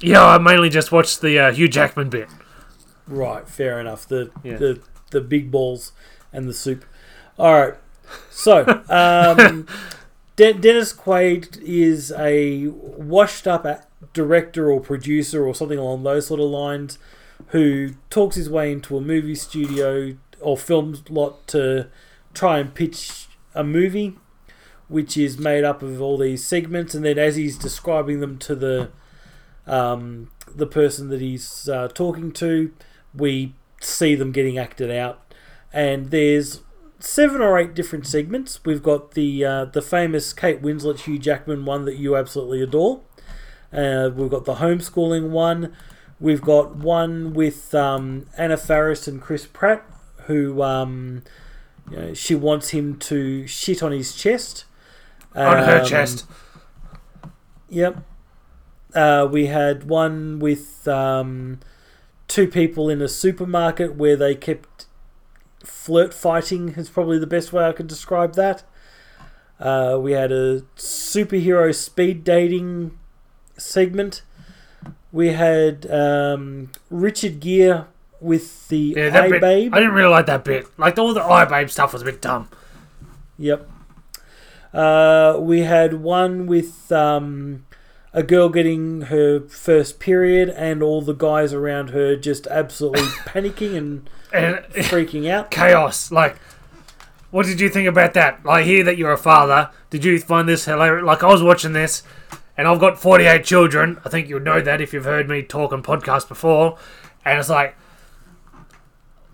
[0.01, 2.27] Yeah, I mainly just watched the uh, Hugh Jackman bit.
[3.07, 4.07] Right, fair enough.
[4.07, 4.57] The Yeah.
[4.57, 4.79] the
[5.11, 5.91] the big balls
[6.33, 6.83] and the soup.
[7.37, 7.73] All right.
[8.29, 9.67] So, um,
[10.35, 13.65] De- Dennis Quaid is a washed-up
[14.13, 16.97] director or producer or something along those sort of lines,
[17.47, 21.87] who talks his way into a movie studio or film lot to
[22.35, 24.17] try and pitch a movie,
[24.87, 28.55] which is made up of all these segments, and then as he's describing them to
[28.55, 28.91] the
[29.65, 32.71] um, the person that he's uh, talking to,
[33.13, 35.21] we see them getting acted out.
[35.73, 36.61] And there's
[36.99, 38.63] seven or eight different segments.
[38.63, 43.01] We've got the uh, the famous Kate Winslet Hugh Jackman one that you absolutely adore.
[43.73, 45.75] Uh, we've got the homeschooling one.
[46.19, 49.83] We've got one with um, Anna Faris and Chris Pratt,
[50.27, 51.23] who um,
[51.91, 54.65] you know, she wants him to shit on his chest.
[55.35, 56.25] on her Um, chest.
[57.69, 58.03] Yep.
[58.93, 61.59] Uh, we had one with um,
[62.27, 64.85] two people in a supermarket where they kept
[65.63, 68.63] flirt fighting, is probably the best way I could describe that.
[69.59, 72.97] Uh, we had a superhero speed dating
[73.57, 74.21] segment.
[75.11, 77.85] We had um, Richard Gere
[78.25, 79.41] with the Yeah, that bit.
[79.41, 79.73] Babe.
[79.73, 80.67] I didn't really like that bit.
[80.77, 82.49] Like all the eye babe stuff was a bit dumb.
[83.37, 83.69] Yep.
[84.73, 87.65] Uh, we had one with um,
[88.13, 93.77] a girl getting her first period and all the guys around her just absolutely panicking
[93.77, 95.51] and And freaking out.
[95.51, 96.11] chaos.
[96.11, 96.37] Like,
[97.31, 98.39] what did you think about that?
[98.47, 99.69] I hear that you're a father.
[99.89, 101.05] Did you find this hilarious?
[101.05, 102.03] Like, I was watching this,
[102.57, 103.99] and I've got 48 children.
[104.03, 106.77] I think you'll know that if you've heard me talk on podcasts before.
[107.23, 107.75] And it's like,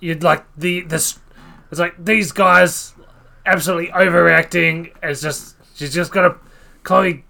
[0.02, 1.20] you'd like the this.
[1.70, 2.94] It's like these guys
[3.46, 4.94] absolutely overreacting.
[5.02, 6.36] It's just she's just got a
[6.84, 7.24] Chloe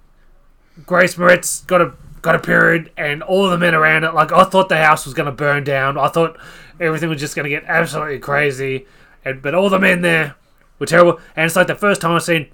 [0.85, 4.13] Grace Moretz got a got a period, and all the men around it.
[4.13, 5.97] Like I thought the house was to burn down.
[5.97, 6.39] I thought
[6.79, 8.87] everything was just to get absolutely crazy,
[9.23, 10.35] and but all the men there
[10.79, 11.19] were terrible.
[11.35, 12.49] And it's like the first time I've seen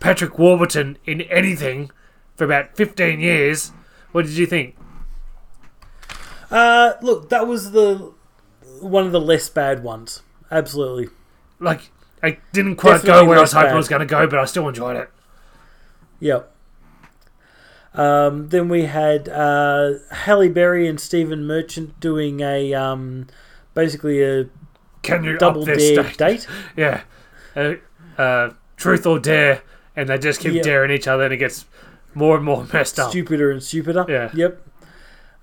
[0.00, 1.90] Patrick Warburton in anything
[2.36, 3.72] for about fifteen years.
[4.12, 4.76] What did you think?
[6.50, 8.14] Uh, look, that was the
[8.80, 10.22] one of the less bad ones.
[10.50, 11.08] Absolutely.
[11.60, 11.90] Like
[12.22, 13.74] I didn't quite Definitely go where I was less hoping bad.
[13.74, 15.10] it was going to go, but I still enjoyed it.
[16.20, 16.52] Yep.
[17.94, 23.26] Um, then we had uh, Halle Berry and Stephen Merchant doing a um,
[23.74, 24.48] basically a
[25.02, 26.18] Can you double up this dare state?
[26.18, 26.46] date.
[26.76, 27.02] Yeah.
[27.54, 27.74] Uh,
[28.20, 29.62] uh, truth or dare,
[29.94, 30.62] and they just keep Yeah.
[30.62, 31.64] daring each other, and it gets
[32.14, 33.10] more and more messed up.
[33.12, 34.04] stupider and stupider.
[34.08, 34.30] Yeah.
[34.34, 34.62] Yep.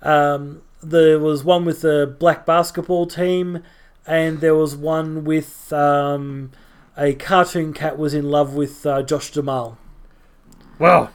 [0.02, 3.62] Um, there was one with the black basketball team,
[4.06, 6.50] and there was one with um,
[6.96, 9.78] a cartoon cat was in love with uh, Josh Duhamel.
[10.78, 11.10] Well,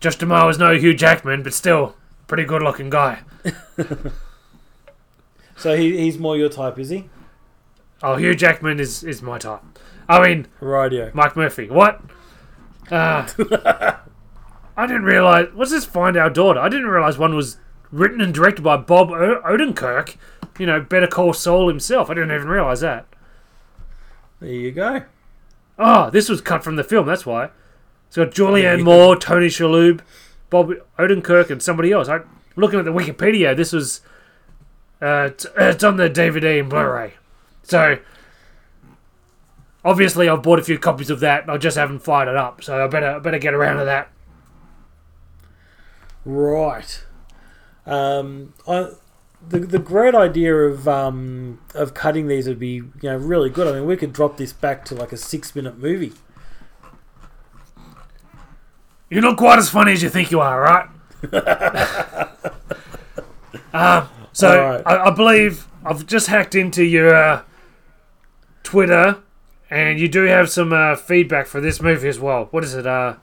[0.00, 1.96] Josh Duhamel is no Hugh Jackman, but still
[2.26, 3.20] pretty good looking guy.
[5.56, 7.08] So he, he's more your type, is he?
[8.02, 9.62] Oh, Hugh Jackman is, is my type.
[10.08, 11.10] I mean, Radio.
[11.14, 11.70] Mike Murphy.
[11.70, 12.02] What?
[12.90, 13.26] Uh,
[14.76, 15.48] I didn't realize.
[15.54, 15.84] What's this?
[15.84, 16.60] Find Our Daughter.
[16.60, 17.58] I didn't realize one was
[17.92, 20.16] written and directed by Bob o- Odenkirk.
[20.58, 22.10] You know, Better Call Saul himself.
[22.10, 23.06] I didn't even realize that.
[24.40, 25.02] There you go.
[25.78, 27.06] Oh, this was cut from the film.
[27.06, 27.50] That's why.
[28.06, 28.30] It's got.
[28.30, 30.00] Julianne Moore, Tony Shalhoub,
[30.50, 32.08] Bob Odenkirk, and somebody else.
[32.08, 33.56] I'm looking at the Wikipedia.
[33.56, 34.00] This was.
[35.02, 37.14] Uh, it's, it's on the DVD and Blu-ray.
[37.64, 37.98] So
[39.84, 41.48] obviously, I've bought a few copies of that.
[41.48, 42.62] I just haven't fired it up.
[42.62, 44.08] So I better I better get around to that.
[46.24, 47.04] Right.
[47.86, 48.90] Um, I,
[49.48, 53.66] the the great idea of um, of cutting these would be you know really good.
[53.66, 56.12] I mean, we could drop this back to like a six minute movie.
[59.10, 60.88] You're not quite as funny as you think you are, right?
[63.72, 64.82] um, so Alright.
[64.86, 67.42] I, I believe I've just hacked into your uh,
[68.62, 69.22] Twitter,
[69.70, 72.48] and you do have some uh, feedback for this movie as well.
[72.50, 72.86] What is it?
[72.86, 73.16] Uh,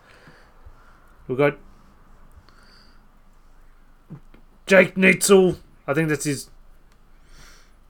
[1.28, 1.58] we've got
[4.66, 5.58] Jake Neitzel.
[5.88, 6.50] I think that's his.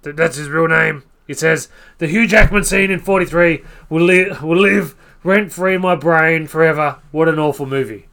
[0.02, 1.04] That's his real name.
[1.28, 1.70] He says
[2.00, 6.48] the Hugh Jackman scene in '43 will live will live rent free in my brain
[6.48, 7.00] forever.
[7.12, 8.08] What an awful movie.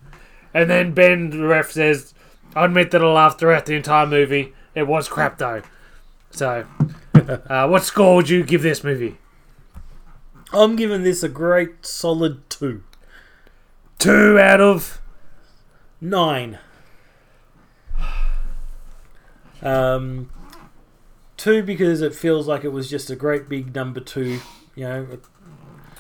[0.53, 2.15] And then Ben the ref says,
[2.55, 4.55] I admit that I laughed throughout the entire movie.
[4.75, 5.63] It was crap though.
[6.31, 6.67] So,
[7.15, 9.19] uh, what score would you give this movie?
[10.53, 12.83] I'm giving this a great solid two.
[13.99, 15.01] Two out of.
[16.01, 16.59] Nine.
[19.63, 20.31] Um,
[21.37, 24.41] two because it feels like it was just a great big number two.
[24.75, 25.19] You know,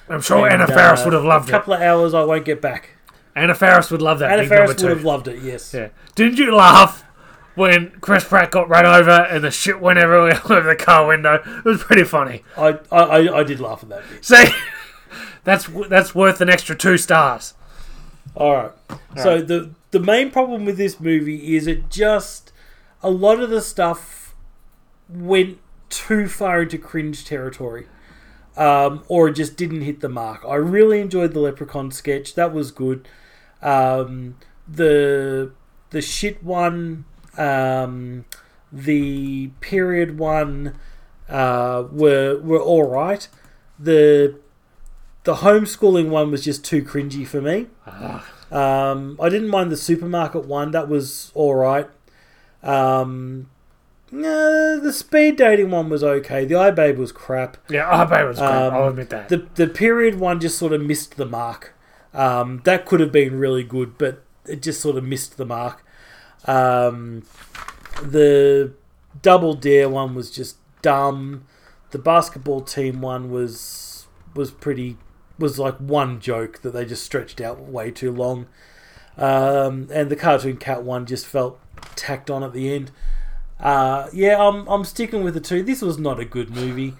[0.08, 1.52] I'm sure And, Anna Faris uh, would have loved a it.
[1.52, 2.90] couple of hours I won't get back.
[3.34, 4.32] Anna Faris would love that.
[4.32, 5.42] Anna Faris would have loved it.
[5.42, 5.72] Yes.
[5.72, 5.88] Yeah.
[6.14, 7.04] Didn't you laugh
[7.54, 11.34] when Chris Pratt got run over and the shit went everywhere over the car window?
[11.44, 12.42] It was pretty funny.
[12.56, 14.24] I, I I I did laugh at that bit.
[14.24, 14.46] See,
[15.44, 17.54] that's that's worth an extra two stars.
[18.34, 18.72] All right.
[19.16, 22.52] So the the main problem with this movie is it just
[23.02, 24.34] a lot of the stuff
[25.08, 27.86] went too far into cringe territory,
[28.56, 30.44] um, or just didn't hit the mark.
[30.46, 32.34] I really enjoyed the Leprechaun sketch.
[32.34, 33.08] That was good.
[33.62, 34.36] Um,
[34.66, 35.52] the
[35.90, 37.04] the shit one,
[37.36, 38.24] um,
[38.70, 40.78] the period one,
[41.28, 43.28] uh, were were all right.
[43.78, 44.38] The
[45.24, 47.66] the homeschooling one was just too cringy for me.
[48.50, 51.88] Um, I didn't mind the supermarket one; that was all right.
[52.62, 53.50] Um,
[54.10, 56.44] nah, the speed dating one was okay.
[56.44, 57.56] The iBabe was crap.
[57.68, 58.48] Yeah, oh, babe, was great.
[58.48, 59.28] Um, I'll admit that.
[59.28, 61.74] The the period one just sort of missed the mark.
[62.14, 65.84] Um, that could have been really good, but it just sort of missed the mark.
[66.46, 67.24] Um,
[68.02, 68.72] the
[69.22, 71.46] double dare one was just dumb.
[71.90, 74.96] The basketball team one was was pretty
[75.38, 78.46] was like one joke that they just stretched out way too long.
[79.16, 81.58] Um, and the cartoon cat one just felt
[81.98, 82.90] tacked on at the end.
[83.60, 85.62] Uh, yeah, I'm I'm sticking with the two.
[85.62, 86.94] This was not a good movie.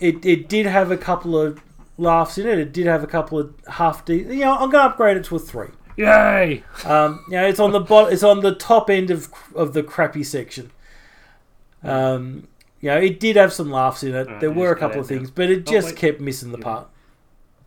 [0.00, 1.60] It it did have a couple of
[1.98, 2.58] laughs in it.
[2.58, 5.36] It did have a couple of half de You know, I'm gonna upgrade it to
[5.36, 5.68] a three.
[5.96, 6.62] Yay!
[6.86, 8.10] Um, you know, it's on the bot.
[8.12, 10.70] It's on the top end of of the crappy section.
[11.82, 12.48] Um,
[12.80, 14.26] you know, it did have some laughs in it.
[14.26, 15.16] Alright, there were a couple of now.
[15.16, 15.96] things, but it Oh, just wait.
[15.96, 16.64] kept missing the Yeah.
[16.64, 16.88] part.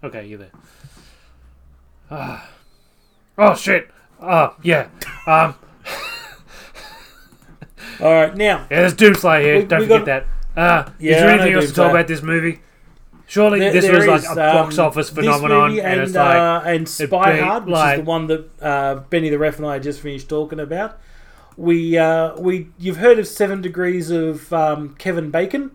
[0.04, 0.52] Okay, you're there.
[2.10, 2.50] Ah.
[3.38, 3.90] Oh shit!
[4.22, 4.88] Oh yeah.
[5.28, 5.56] Um.
[8.02, 9.58] All right, now Yeah, there's Doomslayer here.
[9.60, 10.26] We- Don't we forget that.
[10.56, 11.90] Uh, Yeah, is there I know anything else to talk Doomslayer.
[11.92, 12.60] about this movie?
[13.26, 16.02] Surely there- this there was like is, a box um, office this phenomenon, movie and,
[16.02, 19.40] it's like uh, and Spy beat, Hard, which is the one that uh, Benny the
[19.40, 21.00] Ref and I just finished talking about.
[21.58, 25.72] We uh, we you've heard of Seven Degrees of um, Kevin Bacon?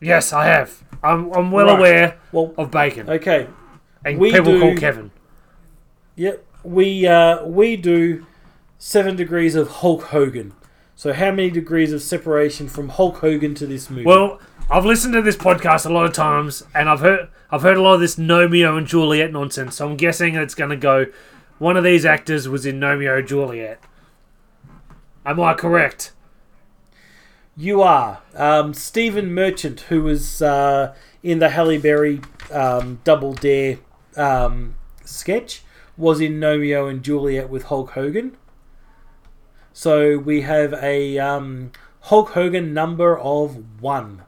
[0.00, 0.82] yes, I have.
[1.02, 1.78] I'm I'm well Right.
[1.78, 3.46] aware Well, of bacon, okay,
[4.04, 5.10] and we people do- call Kevin.
[6.16, 8.26] Yep, we uh, we do
[8.80, 10.54] seven degrees of Hulk Hogan.
[10.96, 14.04] So how many degrees of separation from Hulk Hogan to this movie?
[14.04, 17.76] Well, I've listened to this podcast a lot of times, and I've heard I've heard
[17.76, 19.76] a lot of this Romeo and Juliet nonsense.
[19.76, 21.06] So I'm guessing it's going to go.
[21.58, 23.80] One of these actors was in Romeo and Juliet.
[25.24, 26.12] Am I correct?
[27.60, 33.78] you are um, Stephen Merchant, who was uh, in the Halle Berry um, Double Dare
[34.16, 34.74] um,
[35.04, 35.62] sketch,
[35.96, 38.36] was in Romeo and Juliet with Hulk Hogan.
[39.72, 44.22] So we have a um, Hulk Hogan number of one.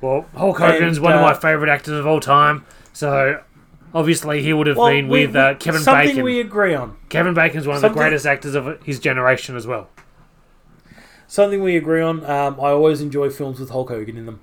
[0.00, 2.64] Well, Hulk Hogan's And, one of uh, my favorite actors of all time.
[2.92, 3.42] So
[3.94, 6.08] obviously he would have Well, been we- with uh, Kevin something Bacon.
[6.16, 6.96] Something we agree on.
[7.08, 9.88] Kevin Bacon's one of something- the greatest actors of his generation as well.
[11.26, 12.24] Something we agree on.
[12.24, 14.40] Um, I always enjoy films with Hulk Hogan in them.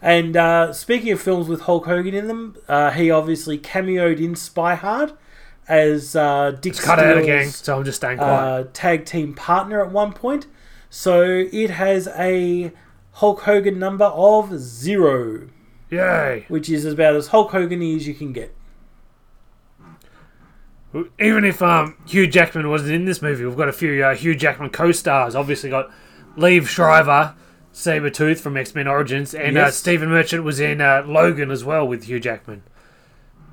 [0.00, 4.36] And uh, speaking of films with Hulk Hogan in them, uh, he obviously cameoed in
[4.36, 5.14] Spy Hard
[5.68, 8.30] as uh, Dick It's cut out again, so I'm just staying quiet.
[8.60, 10.46] uh, tag team partner at one point.
[10.90, 12.72] So it has a
[13.12, 15.48] Hulk Hogan number of zero,
[15.90, 16.44] Yay!
[16.48, 18.54] which is about as Hulk Hogan as you can get.
[21.18, 24.36] Even if um, Hugh Jackman wasn't in this movie, we've got a few uh, Hugh
[24.36, 25.34] Jackman co-stars.
[25.34, 25.90] Obviously, got
[26.36, 27.34] Liev Schreiber,
[27.72, 31.86] Sabretooth from X Men Origins, and uh, Stephen Merchant was in uh, Logan as well
[31.86, 32.62] with Hugh Jackman.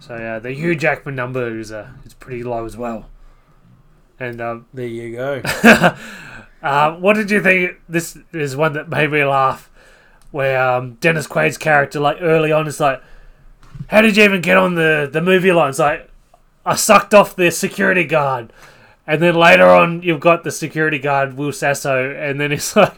[0.01, 3.07] So uh, the Hugh Jackman number is uh, is pretty low as well.
[4.19, 5.41] And um, There you go.
[6.63, 7.73] uh, what did you think?
[7.87, 9.69] This is one that made me laugh.
[10.31, 13.03] Where um, Dennis Quaid's character, like early on, is like,
[13.87, 16.09] "How did you even get on the the movie line?" It's like,
[16.65, 18.51] "I sucked off the security guard,"
[19.05, 22.93] and then later on, you've got the security guard Will Sasso, and then he's like,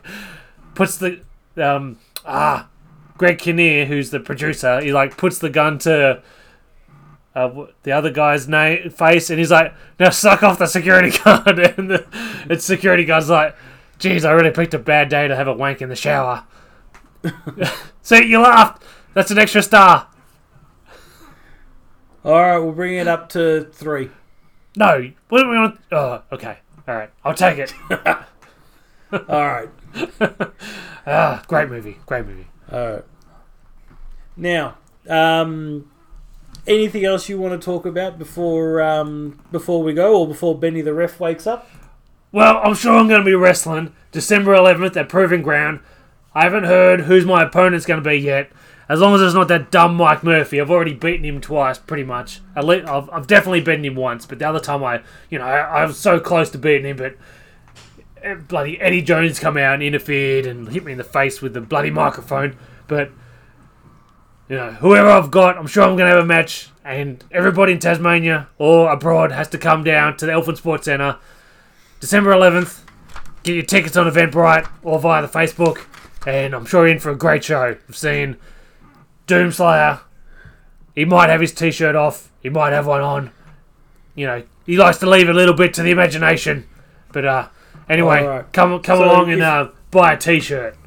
[0.73, 1.19] puts the
[1.57, 2.69] um ah,
[3.17, 6.21] Greg Kinnear, who's the producer, he like puts the gun to.
[7.35, 11.59] Uh, the other guy's name face, and he's like, "Now suck off the security guard."
[11.59, 12.05] and the
[12.49, 13.55] it's security guard's like,
[13.97, 16.43] "Geez, I really picked a bad day to have a wank in the shower."
[18.01, 18.83] See, you laughed.
[19.13, 20.07] That's an extra star.
[22.25, 24.09] All right, we'll bring it up to three.
[24.75, 25.79] No, what do we want?
[25.91, 26.57] Oh, okay,
[26.87, 27.73] all right, I'll take it.
[29.11, 29.69] All right.
[31.05, 32.47] Ah, great movie, great movie.
[32.71, 33.05] All right.
[34.35, 34.77] Now,
[35.07, 35.91] um,
[36.67, 40.81] anything else you want to talk about before um, before we go, or before Benny
[40.81, 41.69] the ref wakes up?
[42.31, 45.81] Well, I'm sure I'm going to be wrestling December 11th at Proving Ground.
[46.33, 48.51] I haven't heard who's my opponent's going to be yet.
[48.89, 52.03] As long as it's not that dumb Mike Murphy, I've already beaten him twice, pretty
[52.03, 52.41] much.
[52.55, 55.45] At least, I've, I've definitely beaten him once, but the other time I, you know,
[55.45, 57.15] I, I was so close to beating him, but
[58.23, 61.53] eh, bloody Eddie Jones come out and interfered and hit me in the face with
[61.53, 62.57] the bloody microphone.
[62.87, 63.11] But
[64.49, 67.73] you know, whoever I've got, I'm sure I'm going to have a match, and everybody
[67.73, 71.17] in Tasmania or abroad has to come down to the Elphin Sports Centre,
[71.99, 72.81] December 11th.
[73.43, 75.85] Get your tickets on Eventbrite or via the Facebook,
[76.25, 77.61] and I'm sure you're in for a great show.
[77.87, 78.37] I've seen
[79.27, 79.99] Doomslayer.
[80.95, 82.29] He might have his t-shirt off.
[82.41, 83.31] He might have one on.
[84.15, 86.67] You know, he likes to leave a little bit to the imagination.
[87.11, 87.47] But uh,
[87.89, 88.53] anyway, Alright.
[88.53, 90.77] come come So along and uh, buy a t-shirt.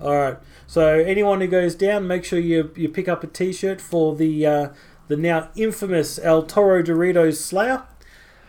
[0.00, 0.36] All right.
[0.66, 4.46] So anyone who goes down, make sure you you pick up a T-shirt for the
[4.46, 4.68] uh,
[5.08, 7.84] the now infamous El Toro Doritos Slayer.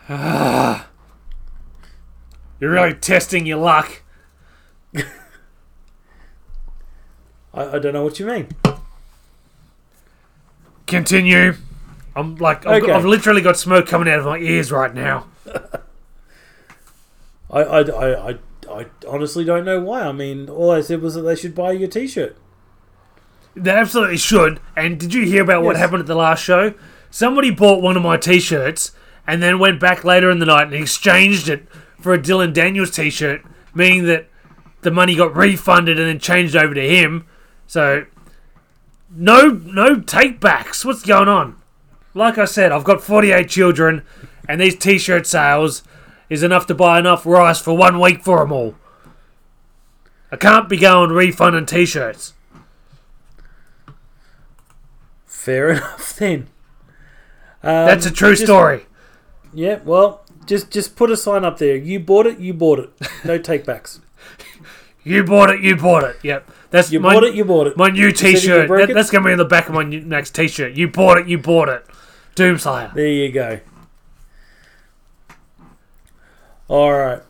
[2.59, 4.01] You're really testing your luck.
[4.95, 5.03] I,
[7.53, 8.47] I don't know what you mean.
[10.87, 11.53] Continue.
[12.15, 12.87] I'm like I've, Okay.
[12.87, 15.27] got, I've literally got smoke coming out of my ears right now.
[17.51, 18.37] I, I, I, I,
[18.77, 20.01] I honestly don't know why.
[20.01, 22.37] I mean, all I said was that they should buy your T-shirt.
[23.55, 24.59] They absolutely should.
[24.75, 26.75] And did you hear about what happened at the last show?
[27.09, 28.91] Somebody bought one of my t-shirts
[29.25, 31.67] and then went back later in the night and exchanged it
[31.99, 33.41] for a Dylan Daniels t-shirt,
[33.73, 34.27] meaning that
[34.81, 37.25] the money got refunded and then changed over to him.
[37.65, 38.05] So
[39.09, 40.85] no no take backs.
[40.85, 41.59] What's going on?
[42.13, 44.03] Like I said, I've got 48 children
[44.47, 45.83] and these t-shirt sales
[46.29, 48.75] is enough to buy enough rice for one week for them all.
[50.31, 52.33] I can't be going refunding t-shirts.
[55.25, 56.47] Fair enough then.
[57.63, 58.85] Um, That's a true just- story.
[59.53, 59.79] Yeah.
[59.83, 61.75] Well, just just put a sign up there.
[61.75, 62.39] You bought it.
[62.39, 62.89] You bought it.
[63.23, 63.99] No takebacks.
[65.03, 65.61] You bought it.
[65.61, 66.17] You bought it.
[66.21, 66.51] Yep.
[66.69, 67.33] That's You my, bought it.
[67.33, 67.77] You bought it.
[67.77, 68.67] my new T-shirt.
[68.67, 70.73] That, that's gonna be in the back of my new, next T-shirt.
[70.73, 71.27] You bought it.
[71.27, 71.85] You bought it.
[72.35, 72.93] Doomslayer.
[72.93, 73.59] There you go.
[76.67, 77.21] All right.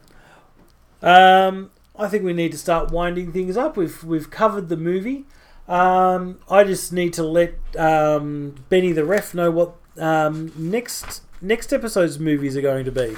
[1.02, 3.78] Um, I think we need to start winding things up.
[3.78, 5.26] We've we've covered the movie.
[5.68, 11.74] Um, I just need to let um, Benny the ref know what um, next next
[11.74, 13.16] episode's movies are going to be.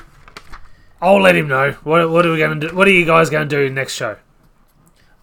[1.02, 1.72] I'll let him know.
[1.84, 2.76] What, what are we gonna do?
[2.76, 4.18] What are you guys gonna do next show?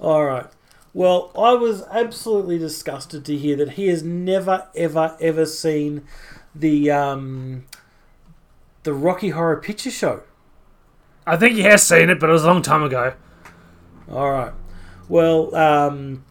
[0.01, 0.47] All right.
[0.95, 6.05] Well, I was absolutely disgusted to hear that he has never, ever, ever seen
[6.55, 7.67] the um,
[8.85, 10.23] the Rocky Horror Picture Show.
[11.27, 13.15] I think he has seen it, but it was a long time ago.
[14.11, 14.53] All right.
[15.09, 16.25] Well, um,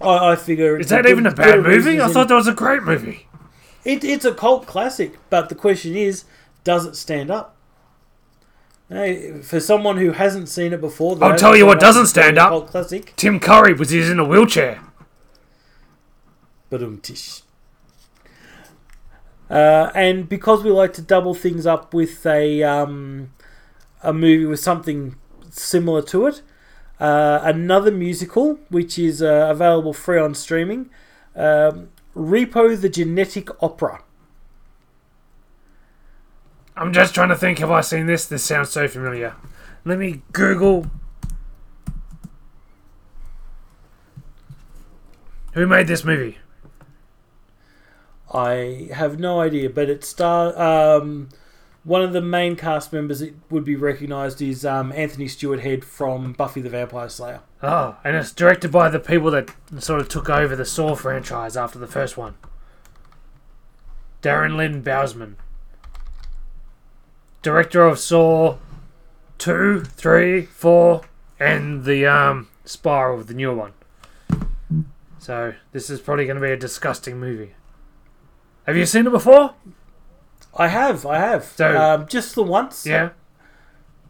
[0.00, 2.00] I, I figure Is that even a bad movie?
[2.00, 3.28] I thought that was a great movie.
[3.84, 5.18] it, it's a cult classic.
[5.30, 6.24] But the question is,
[6.64, 7.56] does it stand up?
[8.88, 12.50] Hey, for someone who hasn't seen it before, I'll tell you what doesn't stand up.
[12.50, 13.14] Cult classic.
[13.14, 14.80] Tim Curry was he's in a wheelchair.
[19.48, 23.32] Uh, and because we like to double things up with a um,
[24.02, 25.16] a movie with something
[25.50, 26.42] similar to it,
[26.98, 30.90] uh, another musical which is uh, available free on streaming,
[31.34, 34.02] um, Repo the Genetic Opera.
[36.76, 37.58] I'm just trying to think.
[37.58, 38.26] Have I seen this?
[38.26, 39.34] This sounds so familiar.
[39.84, 40.86] Let me Google.
[45.52, 46.38] Who made this movie?
[48.32, 51.28] I have no idea, but it star um,
[51.84, 55.84] one of the main cast members that would be recognised is um, Anthony Stewart Head
[55.84, 57.40] from Buffy the Vampire Slayer.
[57.62, 61.56] Oh, and it's directed by the people that sort of took over the Saw franchise
[61.56, 62.34] after the first one.
[64.22, 65.36] Darren Lynn Bousman.
[67.42, 68.58] Director of Saw
[69.38, 71.00] 2, 3, 4,
[71.38, 73.72] and the um, Spiral, the newer one.
[75.18, 77.54] So, this is probably going to be a disgusting movie.
[78.66, 79.54] Have you seen it before?
[80.56, 82.84] I have, I have, So- um, just the once.
[82.86, 83.10] Yeah.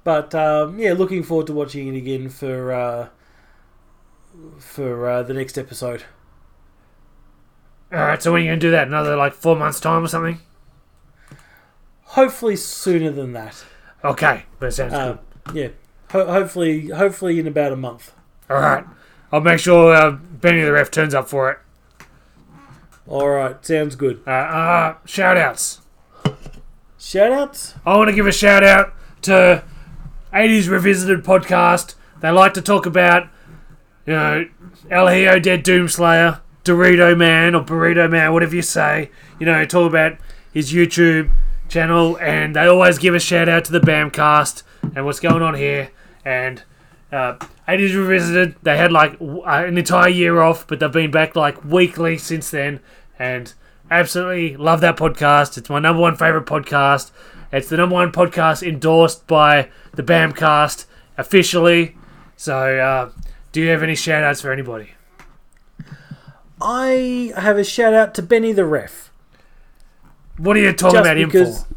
[0.04, 3.08] But um, yeah, looking forward to watching it again for uh,
[4.58, 6.04] for uh, the next episode.
[7.92, 8.86] Alright, so when are you going to do that?
[8.86, 10.38] Another like four months' time or something?
[12.04, 13.64] Hopefully sooner than that.
[14.04, 15.54] Okay, that sounds Uh, good.
[15.56, 15.68] yeah,
[16.12, 18.12] Ho- hopefully, hopefully in about a month.
[18.50, 18.84] Alright.
[19.32, 21.58] I'll make sure uh, Benny the Ref turns up for it.
[23.06, 24.22] All right, sounds good.
[24.26, 25.80] Uh, uh, shout outs.
[27.00, 27.74] Shout outs.
[27.86, 28.92] I want to give a shout out
[29.22, 29.64] to
[30.34, 31.94] 80s Revisited podcast.
[32.20, 33.28] They like to talk about,
[34.04, 34.46] you know,
[34.90, 39.10] El Hijo Dead Doomslayer, Dorito Man, or Burrito Man, whatever you say.
[39.38, 40.18] You know, talk about
[40.52, 41.30] his YouTube
[41.70, 44.62] channel, and they always give a shout out to the Bamcast
[44.94, 45.90] and what's going on here.
[46.24, 46.62] And
[47.10, 47.34] Uh,
[47.66, 51.64] 80s Revisited, they had like uh, an entire year off, but they've been back like
[51.64, 52.78] weekly since then.
[53.18, 53.52] And
[53.90, 55.58] absolutely love that podcast.
[55.58, 57.10] It's my number one favorite podcast.
[57.52, 60.86] It's the number one podcast endorsed by the Bamcast
[61.18, 61.96] officially.
[62.36, 63.10] So, uh,
[63.52, 64.90] do you have any shout outs for anybody?
[66.60, 69.10] I have a shout out to Benny the ref.
[70.36, 71.74] What are you talking Just about him because, for?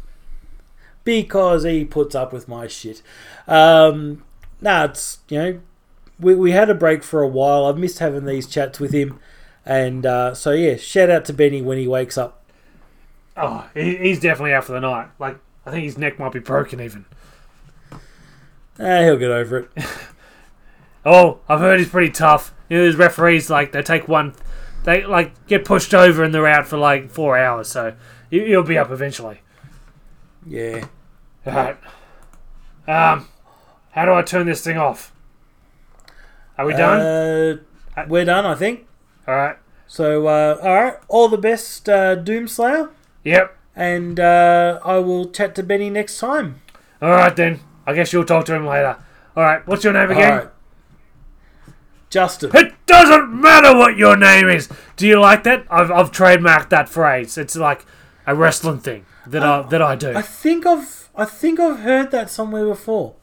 [1.04, 3.02] because he puts up with my shit.
[3.48, 4.24] Um,
[4.60, 5.60] nah, it's you know,
[6.18, 7.66] we we had a break for a while.
[7.66, 9.18] I've missed having these chats with him,
[9.66, 12.42] and uh, so yeah, shout out to Benny when he wakes up.
[13.36, 15.08] Oh, he's definitely out for the night.
[15.18, 17.04] Like, I think his neck might be broken even.
[18.78, 19.70] Ah, he'll get over it.
[21.06, 22.54] Oh, I've heard he's pretty tough.
[22.70, 24.32] You know, there's referees like they take one,
[24.84, 27.68] they like get pushed over and they're out for like four hours.
[27.68, 27.94] So
[28.30, 29.42] he- he'll be up eventually.
[30.46, 30.86] Yeah.
[31.44, 31.76] All right.
[32.88, 33.28] Um,
[33.90, 35.12] how do I turn this thing off?
[36.56, 37.00] Are we done?
[37.00, 38.83] Uh, we're done, I think.
[39.26, 39.56] All right.
[39.86, 42.90] So, uh, all right, all the best, uh, Doomslayer,
[43.22, 43.56] Yep.
[43.76, 46.60] and uh, I will chat to Benny next time.
[47.00, 47.60] All right then.
[47.86, 48.96] I guess you'll talk to him later.
[49.36, 49.66] All right.
[49.66, 50.32] What's your name again?
[50.32, 50.48] All right.
[52.08, 52.50] Justin.
[52.54, 54.68] It doesn't matter what your name is.
[54.96, 55.66] Do you like that?
[55.68, 57.36] I've, I've trademarked that phrase.
[57.36, 57.84] It's like
[58.26, 60.14] a wrestling thing that I that I do.
[60.14, 63.16] I think I've I think I've heard that somewhere before.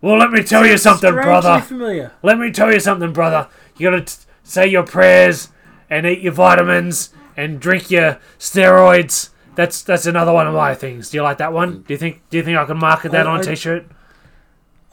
[0.00, 1.60] Well, let me tell you something, brother.
[1.60, 2.12] familiar.
[2.22, 3.48] Let me tell you something, brother.
[3.76, 5.48] You gotta t- say your prayers
[5.90, 9.30] and eat your vitamins and drink your steroids.
[9.54, 11.10] That's that's another one of my things.
[11.10, 11.82] Do you like that one?
[11.86, 13.86] Do you think Do you think I can market that I- on a I- t-shirt?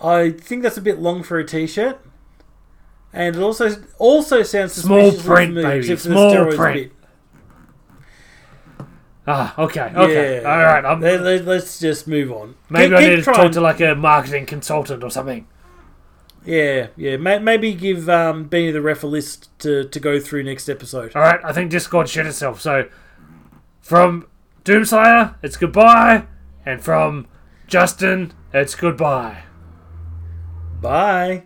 [0.01, 1.99] I think that's a bit long for a t-shirt,
[3.11, 5.95] and it also also sounds Small print, baby.
[5.97, 6.93] Small print.
[9.27, 10.49] Ah, okay, okay, Yeah.
[10.51, 10.84] all right.
[10.86, 12.55] I'm, Let, us just move on.
[12.69, 15.45] maybe Keep- I need to talk to like a marketing consultant or something.
[16.50, 17.18] Yeah, yeah.
[17.18, 21.16] May, maybe give um, Benny the ref a list to, to go through next episode.
[21.16, 22.60] All right, I think Discord shit itself.
[22.60, 22.89] So
[23.82, 24.26] from
[24.66, 26.26] Doomslayer, it's goodbye,
[26.66, 27.28] and from
[27.68, 29.43] Justin, it's goodbye.
[30.82, 31.43] Bye.